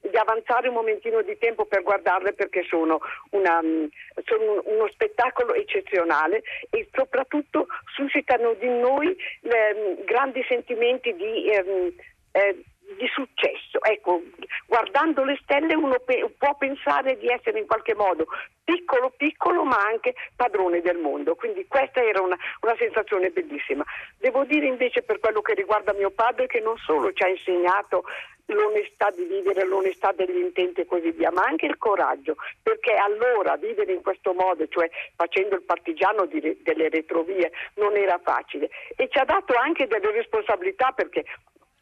di 0.00 0.16
avanzare 0.16 0.68
un 0.68 0.74
momentino 0.74 1.20
di 1.22 1.36
tempo 1.38 1.66
per 1.66 1.82
guardarle 1.82 2.32
perché 2.32 2.64
sono, 2.68 3.00
una, 3.30 3.60
mm, 3.62 3.84
sono 4.24 4.62
uno 4.64 4.88
spettacolo 4.90 5.52
eccezionale 5.52 6.42
e 6.70 6.88
soprattutto 6.92 7.66
suscitano 7.94 8.54
di 8.54 8.68
noi 8.68 9.08
mm, 9.08 10.04
grandi 10.04 10.42
sentimenti 10.48 11.14
di, 11.14 11.50
ehm, 11.50 11.92
eh, 12.32 12.64
di 12.96 13.06
successo. 13.08 13.82
Ecco, 13.82 14.22
guardando 14.66 15.24
le 15.24 15.38
stelle 15.42 15.74
uno 15.74 15.98
pe- 16.00 16.32
può 16.36 16.54
pensare 16.56 17.18
di 17.18 17.28
essere 17.28 17.58
in 17.58 17.66
qualche 17.66 17.94
modo 17.94 18.26
piccolo 18.64 19.10
piccolo 19.16 19.64
ma 19.64 19.78
anche 19.78 20.14
padrone 20.36 20.80
del 20.80 20.98
mondo, 20.98 21.34
quindi 21.34 21.66
questa 21.66 22.02
era 22.02 22.20
una, 22.20 22.36
una 22.60 22.76
sensazione 22.76 23.30
bellissima. 23.30 23.84
Devo 24.18 24.44
dire 24.44 24.66
invece 24.66 25.02
per 25.02 25.18
quello 25.18 25.40
che 25.40 25.54
riguarda 25.54 25.92
mio 25.92 26.10
padre 26.10 26.46
che 26.46 26.60
non 26.60 26.76
solo 26.76 27.12
ci 27.12 27.22
ha 27.24 27.28
insegnato 27.28 28.04
l'onestà 28.46 29.10
di 29.10 29.24
vivere, 29.24 29.64
l'onestà 29.64 30.12
degli 30.12 30.38
intenti 30.38 30.80
e 30.80 30.86
così 30.86 31.10
via, 31.12 31.30
ma 31.30 31.42
anche 31.42 31.66
il 31.66 31.78
coraggio, 31.78 32.36
perché 32.62 32.94
allora 32.94 33.56
vivere 33.56 33.92
in 33.92 34.02
questo 34.02 34.32
modo, 34.32 34.66
cioè 34.68 34.90
facendo 35.14 35.54
il 35.54 35.62
partigiano 35.62 36.26
delle 36.26 36.88
retrovie, 36.88 37.52
non 37.74 37.96
era 37.96 38.18
facile 38.22 38.70
e 38.96 39.08
ci 39.08 39.18
ha 39.18 39.24
dato 39.24 39.54
anche 39.54 39.86
delle 39.86 40.10
responsabilità 40.12 40.92
perché 40.92 41.24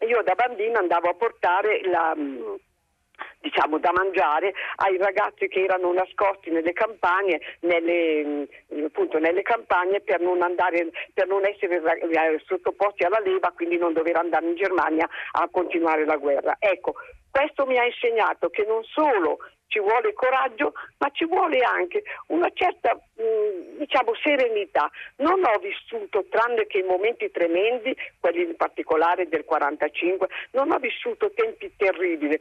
io 0.06 0.22
da 0.22 0.34
bambina 0.34 0.78
andavo 0.78 1.08
a 1.08 1.14
portare 1.14 1.80
la 1.84 2.14
diciamo, 3.40 3.78
da 3.78 3.92
mangiare 3.92 4.52
ai 4.76 4.96
ragazzi 4.96 5.48
che 5.48 5.62
erano 5.62 5.92
nascosti 5.92 6.50
nelle 6.50 6.72
campagne, 6.72 7.40
nelle, 7.60 8.46
appunto, 8.84 9.18
nelle 9.18 9.42
campagne 9.42 10.00
per, 10.00 10.20
non 10.20 10.42
andare, 10.42 10.90
per 11.14 11.26
non 11.26 11.44
essere 11.44 11.80
sottoposti 12.44 13.04
alla 13.04 13.20
leva, 13.20 13.52
quindi 13.54 13.76
non 13.76 13.92
dover 13.92 14.16
andare 14.16 14.46
in 14.46 14.56
Germania 14.56 15.08
a 15.32 15.48
continuare 15.50 16.04
la 16.04 16.16
guerra. 16.16 16.56
Ecco, 16.58 16.94
questo 17.30 17.66
mi 17.66 17.78
ha 17.78 17.84
insegnato 17.84 18.48
che 18.50 18.64
non 18.64 18.82
solo 18.84 19.38
ci 19.78 19.80
vuole 19.80 20.12
coraggio, 20.12 20.72
ma 20.98 21.08
ci 21.12 21.24
vuole 21.24 21.60
anche 21.60 22.02
una 22.28 22.50
certa 22.52 22.94
mh, 22.94 23.78
diciamo, 23.78 24.12
serenità. 24.22 24.90
Non 25.16 25.44
ho 25.44 25.58
vissuto, 25.58 26.26
tranne 26.28 26.66
che 26.66 26.78
in 26.78 26.86
momenti 26.86 27.30
tremendi, 27.30 27.96
quelli 28.18 28.42
in 28.42 28.56
particolare 28.56 29.28
del 29.28 29.44
45, 29.44 30.28
non 30.52 30.72
ho 30.72 30.78
vissuto 30.78 31.30
tempi 31.32 31.72
terribili 31.76 32.40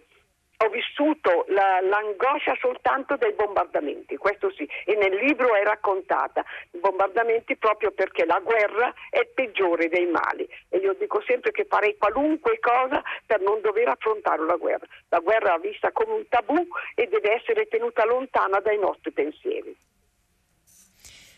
ho 0.60 0.70
vissuto 0.70 1.46
la, 1.50 1.80
l'angoscia 1.82 2.56
soltanto 2.60 3.16
dai 3.16 3.34
bombardamenti, 3.34 4.18
questo 4.18 4.52
sì, 4.52 4.68
e 4.86 4.96
nel 4.96 5.16
libro 5.16 5.54
è 5.54 5.64
raccontata 5.64 6.44
bombardamenti 6.72 7.58
proprio 7.58 7.92
perché 7.92 8.26
la 8.26 8.40
guerra 8.40 8.94
è 9.10 9.26
peggiore 9.26 9.88
dei 9.88 10.08
mali 10.08 10.48
e 10.70 10.78
io 10.78 10.94
dico 10.94 11.22
sempre 11.22 11.52
che 11.52 11.66
farei 11.66 11.96
qualunque 11.98 12.60
cosa 12.60 13.04
per 13.26 13.42
non 13.42 13.62
dover 13.62 13.90
affrontare 13.90 14.44
la 14.46 14.56
guerra. 14.56 14.86
La 15.10 15.20
guerra 15.20 15.56
è 15.56 15.60
vista 15.60 15.92
come 15.92 16.14
un 16.14 16.28
tabù 16.28 16.68
e 16.96 17.08
deve 17.08 17.34
essere 17.34 17.68
tenuta 17.68 18.06
lontana 18.06 18.60
dai 18.60 18.80
nostri 18.80 19.12
pensieri. 19.12 19.76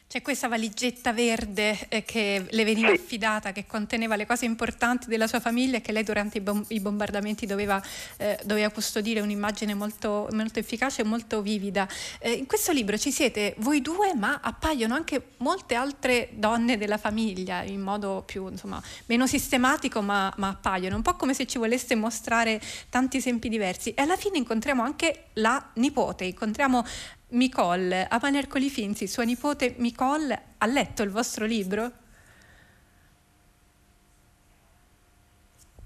C'è 0.10 0.24
questa 0.24 0.48
valigetta 0.48 1.14
verde 1.14 1.86
eh, 1.88 2.04
che 2.04 2.44
le 2.50 2.64
veniva 2.64 2.90
affidata, 2.90 3.52
che 3.52 3.68
conteneva 3.68 4.16
le 4.16 4.26
cose 4.26 4.46
importanti 4.46 5.08
della 5.08 5.28
sua 5.28 5.40
famiglia 5.40 5.78
e 5.78 5.82
che 5.82 5.92
lei 5.92 6.02
durante 6.02 6.40
i, 6.40 6.42
bom- 6.42 6.66
i 6.70 6.80
bombardamenti 6.80 7.46
doveva, 7.46 7.80
eh, 8.18 8.40
doveva, 8.44 8.72
custodire 8.72 9.20
un'immagine 9.22 9.76
molto, 9.76 10.28
molto, 10.32 10.58
efficace 10.58 11.04
e 11.04 11.06
molto 11.06 11.44
vivida. 11.44 11.88
Eh, 12.18 12.32
in 12.32 12.48
questo 12.48 12.72
libro 12.72 12.98
ci 12.98 13.12
siete 13.12 13.54
voi 13.60 13.82
due, 13.84 14.16
ma 14.16 14.40
appaiono 14.42 14.96
anche 14.96 15.34
molte 15.38 15.76
altre 15.76 16.30
donne 16.32 16.80
della 16.80 16.98
famiglia 16.98 17.62
in 17.62 17.80
modo 17.80 18.24
più, 18.26 18.48
insomma, 18.50 18.82
meno 19.06 19.28
sistematico, 19.28 20.02
ma, 20.02 20.34
ma 20.38 20.48
appaiono, 20.48 20.96
un 20.96 21.04
po' 21.04 21.18
come 21.18 21.36
se 21.36 21.46
ci 21.46 21.60
voleste 21.60 21.94
mostrare 21.94 22.60
tanti 22.90 23.18
esempi 23.18 23.48
diversi. 23.48 23.94
E 23.94 24.02
alla 24.02 24.18
fine 24.18 24.40
incontriamo 24.40 24.82
anche 24.82 25.26
la 25.34 25.70
nipote, 25.76 26.24
incontriamo 26.24 26.84
Micol, 27.30 28.08
Amalia 28.10 28.40
Ercoli 28.40 28.70
Finzi, 28.70 29.08
sua 29.08 29.24
nipote 29.24 29.76
Micol, 29.78 30.32
ha 30.58 30.66
letto 30.66 31.04
il 31.04 31.12
vostro 31.12 31.46
libro? 31.46 31.92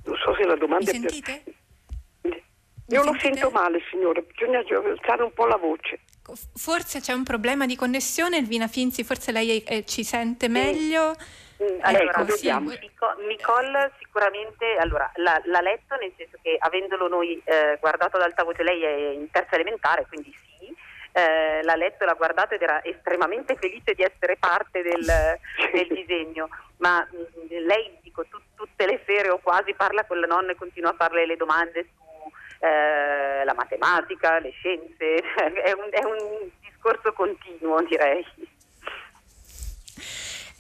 Non 0.06 0.18
so 0.18 0.36
se 0.36 0.46
la 0.46 0.56
domanda 0.56 0.92
Mi 0.92 1.00
sentite? 1.00 1.44
Per... 2.22 2.44
Io 2.88 3.04
lo 3.04 3.16
sento 3.20 3.50
male, 3.50 3.80
signore, 3.90 4.22
bisogna 4.22 4.60
alzare 4.60 5.24
un 5.24 5.34
po' 5.34 5.46
la 5.46 5.58
voce. 5.58 6.00
Forse 6.56 7.02
c'è 7.02 7.12
un 7.12 7.24
problema 7.24 7.66
di 7.66 7.76
connessione, 7.76 8.38
Elvina 8.38 8.68
Finzi, 8.68 9.04
forse 9.04 9.32
lei 9.32 9.62
eh, 9.64 9.84
ci 9.86 10.04
sente 10.04 10.48
meglio. 10.48 11.16
Mm. 11.62 11.80
Allora, 11.82 12.22
ecco, 12.22 12.36
sì. 12.36 12.52
Nicole 13.28 13.92
sicuramente 14.00 14.76
allora, 14.80 15.12
l'ha, 15.16 15.42
l'ha, 15.46 15.62
letto, 15.62 15.96
nel 15.96 16.14
senso 16.16 16.38
che 16.42 16.56
avendolo 16.60 17.08
noi 17.08 17.42
eh, 17.44 17.78
guardato 17.80 18.16
ad 18.18 18.24
alta 18.24 18.44
voce, 18.44 18.64
lei 18.64 18.82
è 18.84 19.14
in 19.14 19.30
terza 19.30 19.56
elementare, 19.56 20.06
quindi 20.08 20.32
sì 20.32 20.53
eh, 21.14 21.62
l'ha 21.64 21.76
letto, 21.76 22.06
l'ha 22.06 22.14
guardato 22.14 22.56
ed 22.56 22.62
era 22.62 22.84
estremamente 22.84 23.56
felice 23.56 23.94
di 23.94 24.04
essere 24.04 24.36
parte 24.38 24.82
del, 24.82 25.06
del 25.72 25.88
disegno, 25.88 26.50
ma 26.78 27.08
mh, 27.10 27.16
mm, 27.18 27.66
lei 27.66 27.98
dico, 28.02 28.26
tu, 28.26 28.38
tutte 28.56 28.86
le 28.86 29.02
sere 29.06 29.30
o 29.30 29.38
quasi 29.38 29.74
parla 29.74 30.06
con 30.06 30.20
la 30.20 30.28
nonna 30.28 30.52
e 30.52 30.56
continua 30.56 30.90
a 30.90 30.96
farle 30.98 31.26
le 31.26 31.38
domande 31.38 31.84
su 31.84 32.66
eh, 32.66 33.44
la 33.44 33.54
matematica, 33.54 34.40
le 34.40 34.52
scienze, 34.52 35.22
è 35.36 35.72
un, 35.74 35.88
è 35.92 36.04
un 36.04 36.50
discorso 36.62 37.14
continuo 37.14 37.82
direi. 37.84 38.26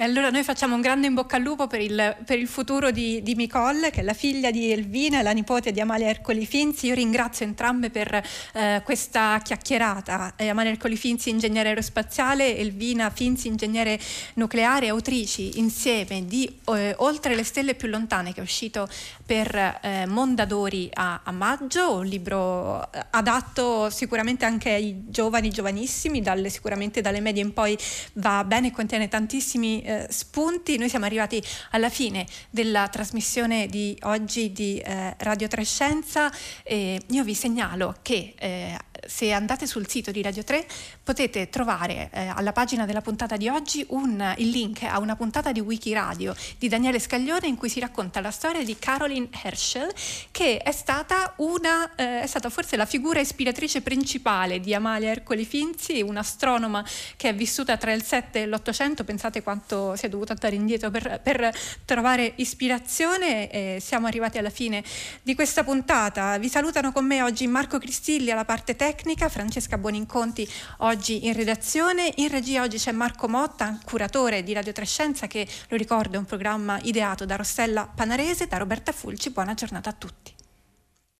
E 0.03 0.05
allora 0.05 0.29
noi 0.29 0.43
facciamo 0.43 0.75
un 0.75 0.81
grande 0.81 1.07
in 1.07 1.13
bocca 1.13 1.37
al 1.37 1.43
lupo 1.43 1.65
per 1.65 1.79
il, 1.79 2.17
per 2.25 2.37
il 2.37 2.49
futuro 2.49 2.91
di, 2.91 3.23
di 3.23 3.35
Micol, 3.35 3.87
che 3.89 4.01
è 4.01 4.03
la 4.03 4.13
figlia 4.13 4.51
di 4.51 4.69
Elvina 4.69 5.21
e 5.21 5.23
la 5.23 5.31
nipote 5.31 5.71
di 5.71 5.79
Amalia 5.79 6.09
Ercoli 6.09 6.45
Finzi. 6.45 6.87
Io 6.87 6.93
ringrazio 6.93 7.45
entrambe 7.45 7.89
per 7.89 8.21
eh, 8.51 8.81
questa 8.83 9.39
chiacchierata. 9.41 10.33
Eh, 10.35 10.49
Amalia 10.49 10.71
Ercoli 10.71 10.97
Finzi, 10.97 11.29
ingegnere 11.29 11.69
aerospaziale, 11.69 12.57
Elvina 12.57 13.09
Finzi, 13.11 13.47
ingegnere 13.47 13.97
nucleare, 14.33 14.89
autrici 14.89 15.57
insieme 15.57 16.25
di 16.25 16.53
eh, 16.65 16.93
Oltre 16.97 17.33
le 17.33 17.45
stelle 17.45 17.73
più 17.73 17.87
lontane, 17.87 18.33
che 18.33 18.41
è 18.41 18.43
uscito 18.43 18.89
per 19.25 19.55
eh, 19.55 20.05
Mondadori 20.05 20.89
a, 20.95 21.21
a, 21.23 21.31
maggio, 21.31 21.93
un 21.93 22.05
libro 22.05 22.91
eh, 22.91 23.05
adatto 23.11 23.89
sicuramente 23.89 24.43
anche 24.43 24.69
ai 24.71 25.03
giovani, 25.07 25.49
giovanissimi, 25.49 26.21
dalle, 26.21 26.49
sicuramente 26.49 26.99
dalle 26.99 27.21
medie 27.21 27.41
in 27.41 27.53
poi 27.53 27.77
va 28.15 28.43
bene, 28.43 28.69
contiene 28.71 29.07
tantissimi 29.07 29.91
eh, 29.93 30.07
spunti. 30.09 30.77
Noi 30.77 30.89
siamo 30.89 31.05
arrivati 31.05 31.41
alla 31.71 31.89
fine 31.89 32.25
della 32.49 32.87
trasmissione 32.87 33.67
di 33.67 33.97
oggi 34.03 34.51
di 34.51 34.79
eh, 34.79 35.15
Radio 35.19 35.47
Trescenza 35.47 36.31
e 36.63 36.99
io 37.09 37.23
vi 37.23 37.33
segnalo 37.33 37.95
che 38.01 38.33
eh, 38.37 38.77
se 39.07 39.31
andate 39.31 39.67
sul 39.67 39.87
sito 39.87 40.11
di 40.11 40.21
Radio 40.21 40.43
3 40.43 40.65
potete 41.03 41.49
trovare 41.49 42.09
eh, 42.11 42.27
alla 42.27 42.51
pagina 42.51 42.85
della 42.85 43.01
puntata 43.01 43.37
di 43.37 43.49
oggi 43.49 43.85
un, 43.89 44.33
il 44.37 44.49
link 44.49 44.83
a 44.83 44.99
una 44.99 45.15
puntata 45.15 45.51
di 45.51 45.59
Wikiradio 45.59 46.35
di 46.57 46.67
Daniele 46.67 46.99
Scaglione 46.99 47.47
in 47.47 47.57
cui 47.57 47.69
si 47.69 47.79
racconta 47.79 48.21
la 48.21 48.31
storia 48.31 48.63
di 48.63 48.77
Caroline 48.77 49.27
Herschel 49.43 49.91
che 50.31 50.57
è 50.57 50.71
stata, 50.71 51.33
una, 51.37 51.93
eh, 51.95 52.21
è 52.21 52.27
stata 52.27 52.49
forse 52.49 52.77
la 52.77 52.85
figura 52.85 53.19
ispiratrice 53.19 53.81
principale 53.81 54.59
di 54.59 54.73
Amalia 54.73 55.09
Ercoli 55.09 55.45
Finzi, 55.45 56.01
un'astronoma 56.01 56.85
che 57.17 57.29
è 57.29 57.35
vissuta 57.35 57.77
tra 57.77 57.91
il 57.91 58.03
7 58.03 58.43
e 58.43 58.47
l'800, 58.47 59.03
pensate 59.03 59.43
quanto 59.43 59.95
si 59.95 60.05
è 60.05 60.09
dovuto 60.09 60.31
andare 60.31 60.55
indietro 60.55 60.89
per, 60.89 61.19
per 61.21 61.53
trovare 61.85 62.33
ispirazione 62.37 63.49
e 63.49 63.79
siamo 63.81 64.07
arrivati 64.07 64.37
alla 64.37 64.49
fine 64.49 64.83
di 65.21 65.35
questa 65.35 65.63
puntata. 65.63 66.37
Vi 66.37 66.49
salutano 66.49 66.91
con 66.91 67.05
me 67.05 67.21
oggi 67.21 67.45
Marco 67.47 67.77
Cristilli 67.77 68.31
alla 68.31 68.45
parte 68.45 68.75
tecnica 68.75 68.92
tecnica, 68.93 69.27
Francesca 69.27 69.79
Buoninconti 69.79 70.47
oggi 70.79 71.25
in 71.25 71.33
redazione, 71.33 72.13
in 72.17 72.27
regia 72.29 72.61
oggi 72.61 72.77
c'è 72.77 72.91
Marco 72.91 73.27
Motta, 73.27 73.79
curatore 73.83 74.43
di 74.43 74.53
Radio 74.53 74.71
Trescenza 74.71 75.25
che 75.25 75.47
lo 75.69 75.77
ricordo 75.77 76.15
è 76.15 76.19
un 76.19 76.25
programma 76.25 76.79
ideato 76.83 77.25
da 77.25 77.35
Rossella 77.35 77.91
Panarese, 77.93 78.45
da 78.45 78.57
Roberta 78.57 78.91
Fulci, 78.91 79.31
buona 79.31 79.55
giornata 79.55 79.89
a 79.89 79.93
tutti. 79.93 80.42